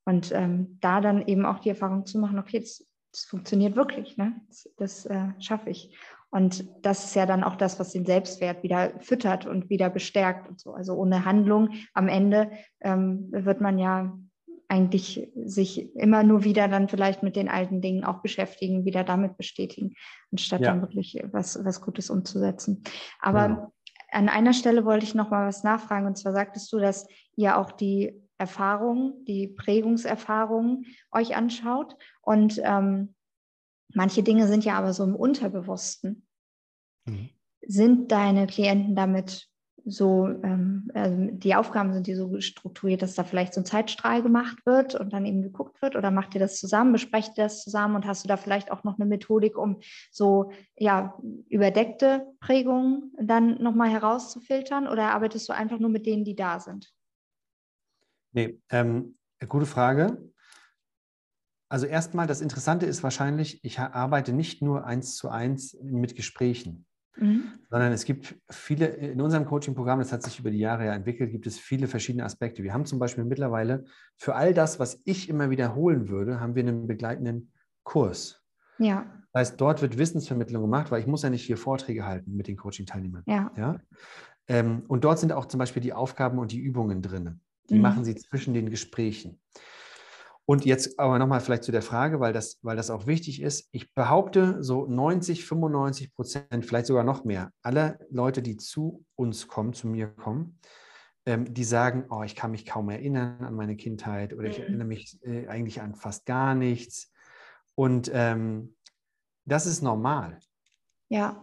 [0.05, 4.17] Und ähm, da dann eben auch die Erfahrung zu machen, okay, das, das funktioniert wirklich,
[4.17, 4.41] ne?
[4.47, 5.95] das, das äh, schaffe ich.
[6.32, 10.49] Und das ist ja dann auch das, was den Selbstwert wieder füttert und wieder bestärkt
[10.49, 10.73] und so.
[10.73, 12.51] Also ohne Handlung am Ende
[12.82, 14.17] ähm, wird man ja
[14.68, 19.38] eigentlich sich immer nur wieder dann vielleicht mit den alten Dingen auch beschäftigen, wieder damit
[19.38, 19.93] bestätigen,
[20.32, 20.72] anstatt ja.
[20.72, 22.84] dann wirklich was, was Gutes umzusetzen.
[23.20, 23.72] Aber ja.
[24.11, 26.07] an einer Stelle wollte ich noch mal was nachfragen.
[26.07, 31.95] Und zwar sagtest du, dass ihr auch die Erfahrungen, die Prägungserfahrungen euch anschaut.
[32.22, 33.16] Und ähm,
[33.93, 36.28] manche Dinge sind ja aber so im Unterbewussten.
[37.05, 37.30] Mhm.
[37.61, 39.49] Sind deine Klienten damit
[39.86, 44.24] so, ähm, also die Aufgaben sind die so strukturiert, dass da vielleicht so ein Zeitstrahl
[44.24, 45.96] gemacht wird und dann eben geguckt wird?
[45.96, 48.84] Oder macht ihr das zusammen, besprecht ihr das zusammen und hast du da vielleicht auch
[48.84, 49.80] noch eine Methodik, um
[50.12, 51.18] so ja,
[51.50, 54.88] überdeckte Prägungen dann nochmal herauszufiltern?
[54.88, 56.92] Oder arbeitest du einfach nur mit denen, die da sind?
[58.32, 59.16] Nee, ähm,
[59.48, 60.32] gute Frage.
[61.70, 66.86] Also erstmal, das Interessante ist wahrscheinlich, ich arbeite nicht nur eins zu eins mit Gesprächen.
[67.18, 67.43] Mhm.
[67.70, 71.32] Sondern es gibt viele, in unserem Coaching-Programm, das hat sich über die Jahre ja entwickelt,
[71.32, 72.63] gibt es viele verschiedene Aspekte.
[72.63, 73.86] Wir haben zum Beispiel mittlerweile
[74.18, 77.51] für all das, was ich immer wiederholen würde, haben wir einen begleitenden
[77.84, 78.41] Kurs.
[78.78, 79.05] Ja.
[79.32, 82.47] Das heißt, dort wird Wissensvermittlung gemacht, weil ich muss ja nicht hier Vorträge halten mit
[82.47, 83.24] den Coaching-Teilnehmern.
[83.26, 83.51] Ja.
[83.57, 83.80] ja?
[84.47, 87.39] Ähm, und dort sind auch zum Beispiel die Aufgaben und die Übungen drin.
[87.70, 87.82] Die mhm.
[87.82, 89.39] machen sie zwischen den Gesprächen.
[90.48, 93.68] Und jetzt aber nochmal vielleicht zu der Frage, weil das, weil das auch wichtig ist.
[93.72, 99.48] Ich behaupte, so 90, 95 Prozent, vielleicht sogar noch mehr, aller Leute, die zu uns
[99.48, 100.60] kommen, zu mir kommen,
[101.26, 104.66] ähm, die sagen, oh, ich kann mich kaum erinnern an meine Kindheit oder ich mhm.
[104.66, 107.12] erinnere mich äh, eigentlich an fast gar nichts.
[107.74, 108.76] Und ähm,
[109.46, 110.39] das ist normal.
[111.10, 111.41] Ja.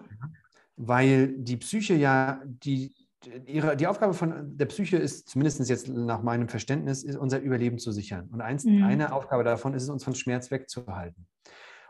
[0.77, 2.95] Weil die Psyche ja, die,
[3.47, 7.79] ihre, die Aufgabe von der Psyche ist, zumindest jetzt nach meinem Verständnis, ist unser Überleben
[7.79, 8.29] zu sichern.
[8.33, 8.83] Und eins, mhm.
[8.83, 11.27] eine Aufgabe davon ist es, uns von Schmerz wegzuhalten.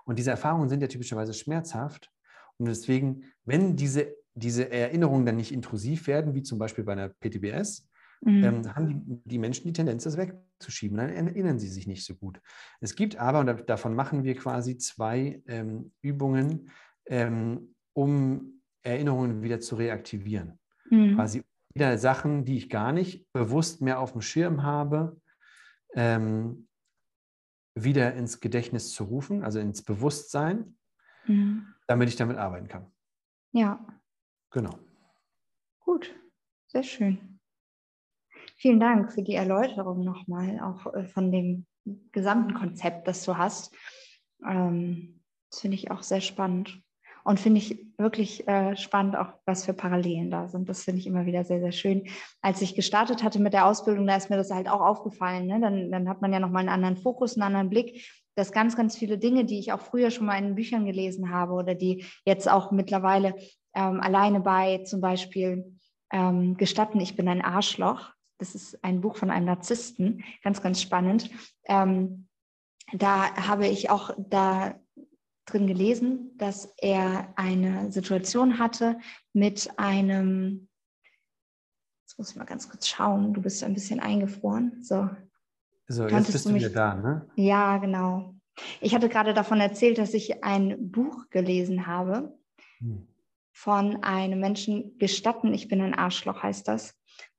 [0.05, 2.11] Und diese Erfahrungen sind ja typischerweise schmerzhaft.
[2.59, 7.09] Und deswegen, wenn diese, diese Erinnerungen dann nicht intrusiv werden, wie zum Beispiel bei einer
[7.09, 7.89] PTBS,
[8.21, 8.45] mhm.
[8.45, 10.97] ähm, haben die, die, Menschen die Tendenz, das wegzuschieben.
[10.97, 12.41] Dann erinnern sie sich nicht so gut.
[12.81, 16.71] Es gibt aber, und davon machen wir quasi zwei ähm, Übungen,
[17.07, 20.59] ähm, um Erinnerungen wieder zu reaktivieren.
[20.93, 21.17] Mhm.
[21.17, 21.43] Quasi
[21.75, 25.19] wieder Sachen, die ich gar nicht bewusst mehr auf dem Schirm habe,
[25.95, 26.69] ähm,
[27.75, 30.77] wieder ins Gedächtnis zu rufen, also ins Bewusstsein.
[31.27, 31.75] mhm.
[31.87, 32.91] damit ich damit arbeiten kann.
[33.53, 33.87] Ja.
[34.51, 34.79] Genau.
[35.81, 36.15] Gut,
[36.67, 37.41] sehr schön.
[38.57, 41.67] Vielen Dank für die Erläuterung nochmal, auch äh, von dem
[42.13, 43.75] gesamten Konzept, das du hast.
[44.47, 46.82] Ähm, das finde ich auch sehr spannend.
[47.25, 50.69] Und finde ich wirklich äh, spannend, auch was für Parallelen da sind.
[50.69, 52.09] Das finde ich immer wieder sehr, sehr schön.
[52.41, 55.47] Als ich gestartet hatte mit der Ausbildung, da ist mir das halt auch aufgefallen.
[55.47, 55.61] Ne?
[55.61, 58.05] Dann, dann hat man ja nochmal einen anderen Fokus, einen anderen Blick,
[58.35, 61.53] dass ganz, ganz viele Dinge, die ich auch früher schon mal in Büchern gelesen habe
[61.53, 63.35] oder die jetzt auch mittlerweile
[63.75, 65.79] ähm, alleine bei zum Beispiel
[66.13, 68.11] ähm, Gestatten, ich bin ein Arschloch.
[68.39, 71.31] Das ist ein Buch von einem Narzissten, ganz, ganz spannend.
[71.67, 72.27] Ähm,
[72.93, 74.75] da habe ich auch da
[75.47, 78.99] drin gelesen, dass er eine Situation hatte
[79.33, 80.69] mit einem,
[82.05, 84.83] jetzt muss ich mal ganz kurz schauen, du bist ein bisschen eingefroren.
[84.83, 85.11] So,
[85.89, 87.27] so jetzt bist du, mich, wieder da, ne?
[87.37, 88.35] Ja, genau.
[88.81, 92.39] Ich hatte gerade davon erzählt, dass ich ein Buch gelesen habe
[92.79, 93.09] hm.
[93.53, 96.95] von einem Menschen, Gestatten, ich bin ein Arschloch heißt das.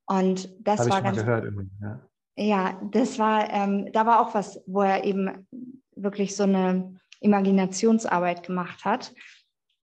[0.06, 1.18] Und das Hab war ich ganz.
[1.18, 2.00] Gehört, ja.
[2.36, 5.48] ja, das war, ähm, da war auch was, wo er eben
[5.96, 9.14] wirklich so eine Imaginationsarbeit gemacht hat.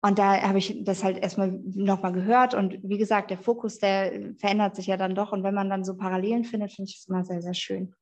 [0.01, 2.53] Und da habe ich das halt erstmal nochmal gehört.
[2.53, 5.31] Und wie gesagt, der Fokus, der verändert sich ja dann doch.
[5.33, 7.93] Und wenn man dann so Parallelen findet, finde ich es immer sehr, sehr schön,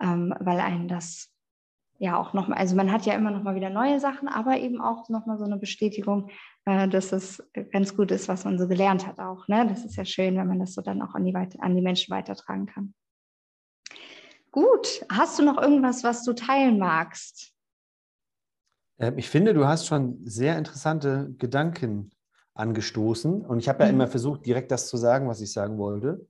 [0.00, 1.30] ähm, weil einen das
[1.98, 5.08] ja auch nochmal, also man hat ja immer nochmal wieder neue Sachen, aber eben auch
[5.08, 6.30] nochmal so eine Bestätigung,
[6.66, 9.48] äh, dass es ganz gut ist, was man so gelernt hat auch.
[9.48, 9.66] Ne?
[9.66, 12.14] Das ist ja schön, wenn man das so dann auch an die, an die Menschen
[12.14, 12.94] weitertragen kann.
[14.50, 17.54] Gut, hast du noch irgendwas, was du teilen magst?
[18.98, 22.10] Ähm, ich finde, du hast schon sehr interessante Gedanken
[22.54, 23.94] angestoßen und ich habe ja mhm.
[23.94, 26.26] immer versucht, direkt das zu sagen, was ich sagen wollte.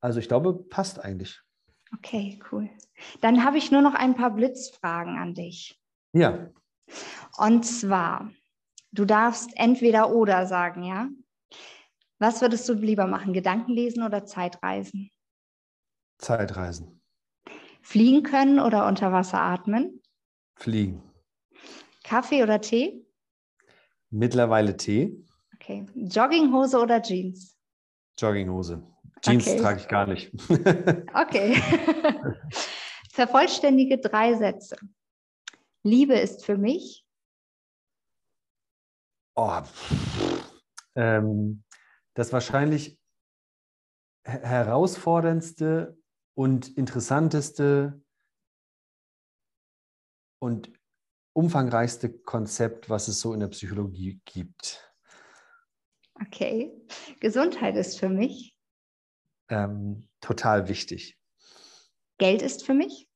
[0.00, 1.40] Also ich glaube, passt eigentlich.
[1.96, 2.68] Okay, cool.
[3.20, 5.80] Dann habe ich nur noch ein paar Blitzfragen an dich.
[6.12, 6.50] Ja.
[7.36, 8.30] Und zwar,
[8.92, 11.08] du darfst entweder oder sagen, ja?
[12.18, 15.10] Was würdest du lieber machen, Gedanken lesen oder Zeitreisen?
[16.18, 17.00] Zeitreisen.
[17.82, 20.00] Fliegen können oder unter Wasser atmen?
[20.56, 21.02] Fliegen.
[22.04, 23.04] Kaffee oder Tee?
[24.10, 25.24] Mittlerweile Tee.
[25.54, 25.86] Okay.
[25.94, 27.58] Jogginghose oder Jeans?
[28.16, 28.86] Jogginghose.
[29.22, 29.60] Jeans okay.
[29.60, 30.32] trage ich gar nicht.
[31.14, 31.56] okay.
[33.10, 34.76] Vervollständige drei Sätze.
[35.82, 37.04] Liebe ist für mich.
[39.36, 39.62] Oh,
[40.94, 41.64] ähm,
[42.14, 42.98] das wahrscheinlich
[44.24, 45.98] herausforderndste
[46.34, 48.00] und interessanteste
[50.38, 50.72] und
[51.34, 54.90] umfangreichste Konzept, was es so in der Psychologie gibt.
[56.26, 56.72] Okay.
[57.20, 58.56] Gesundheit ist für mich.
[59.48, 61.18] Ähm, total wichtig.
[62.18, 63.10] Geld ist für mich.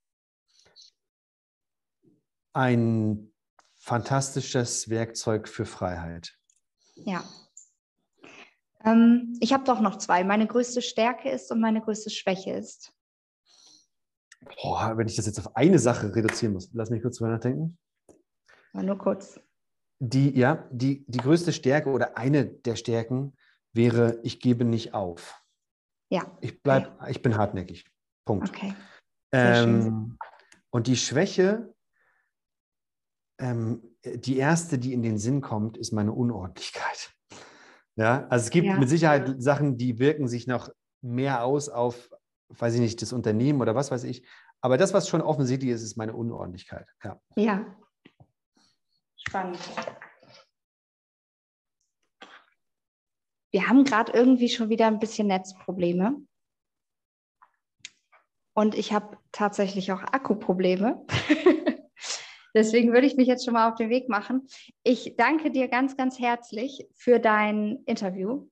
[2.53, 3.33] Ein
[3.77, 6.37] fantastisches Werkzeug für Freiheit.
[6.97, 7.25] Ja.
[8.85, 10.25] Ähm, ich habe doch noch zwei.
[10.25, 12.93] Meine größte Stärke ist und meine größte Schwäche ist.
[14.61, 17.79] Boah, wenn ich das jetzt auf eine Sache reduzieren muss, lass mich kurz drüber nachdenken.
[18.73, 19.41] Mal nur kurz.
[20.01, 23.37] Die, ja, die, die größte Stärke oder eine der Stärken
[23.73, 25.43] wäre, ich gebe nicht auf.
[26.11, 26.39] Ja.
[26.41, 27.11] Ich bleib, okay.
[27.11, 27.85] ich bin hartnäckig.
[28.25, 28.49] Punkt.
[28.49, 28.75] Okay.
[29.33, 30.19] Ähm,
[30.71, 31.75] und die Schwäche,
[33.41, 37.13] ähm, die erste, die in den Sinn kommt, ist meine Unordentlichkeit.
[37.97, 38.79] Ja, also es gibt ja.
[38.79, 40.71] mit Sicherheit Sachen, die wirken sich noch
[41.03, 42.11] mehr aus auf,
[42.49, 44.25] weiß ich nicht, das Unternehmen oder was weiß ich.
[44.61, 46.89] Aber das, was schon offensichtlich ist, ist meine Unordentlichkeit.
[47.03, 47.21] Ja.
[47.37, 47.77] ja.
[49.29, 49.59] Spannend.
[53.51, 56.17] Wir haben gerade irgendwie schon wieder ein bisschen Netzprobleme.
[58.55, 61.05] Und ich habe tatsächlich auch Akkuprobleme.
[62.55, 64.49] Deswegen würde ich mich jetzt schon mal auf den Weg machen.
[64.83, 68.49] Ich danke dir ganz, ganz herzlich für dein Interview.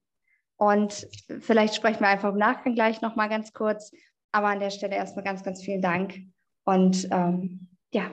[0.56, 1.08] Und
[1.40, 3.92] vielleicht sprechen wir einfach im Nachgang gleich nochmal ganz kurz.
[4.32, 6.18] Aber an der Stelle erstmal ganz, ganz vielen Dank.
[6.64, 8.10] Und ähm, ja.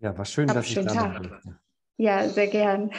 [0.00, 1.60] Ja, war schön, dass ich da war.
[1.98, 2.90] Ja, sehr gern.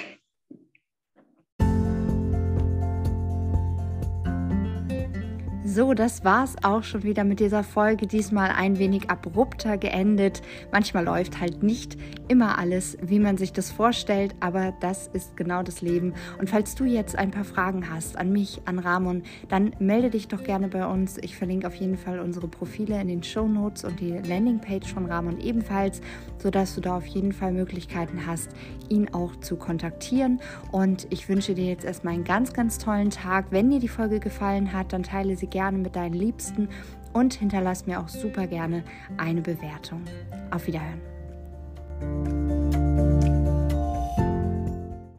[5.78, 8.08] So, das war's auch schon wieder mit dieser Folge.
[8.08, 10.42] Diesmal ein wenig abrupter geendet.
[10.72, 11.98] Manchmal läuft halt nicht
[12.28, 16.16] immer alles, wie man sich das vorstellt, aber das ist genau das Leben.
[16.40, 20.28] Und falls du jetzt ein paar Fragen hast an mich, an Ramon, dann melde dich
[20.28, 21.20] doch gerne bei uns.
[21.20, 25.06] Ich verlinke auf jeden Fall unsere Profile in den Show Notes und die Landingpage von
[25.06, 26.02] Ramon ebenfalls,
[26.40, 28.50] sodass du da auf jeden Fall Möglichkeiten hast,
[28.90, 30.40] ihn auch zu kontaktieren.
[30.72, 33.52] Und ich wünsche dir jetzt erstmal einen ganz, ganz tollen Tag.
[33.52, 36.70] Wenn dir die Folge gefallen hat, dann teile sie gerne gerne mit deinen Liebsten
[37.12, 38.84] und hinterlass mir auch super gerne
[39.18, 40.02] eine Bewertung.
[40.50, 41.02] Auf Wiederhören.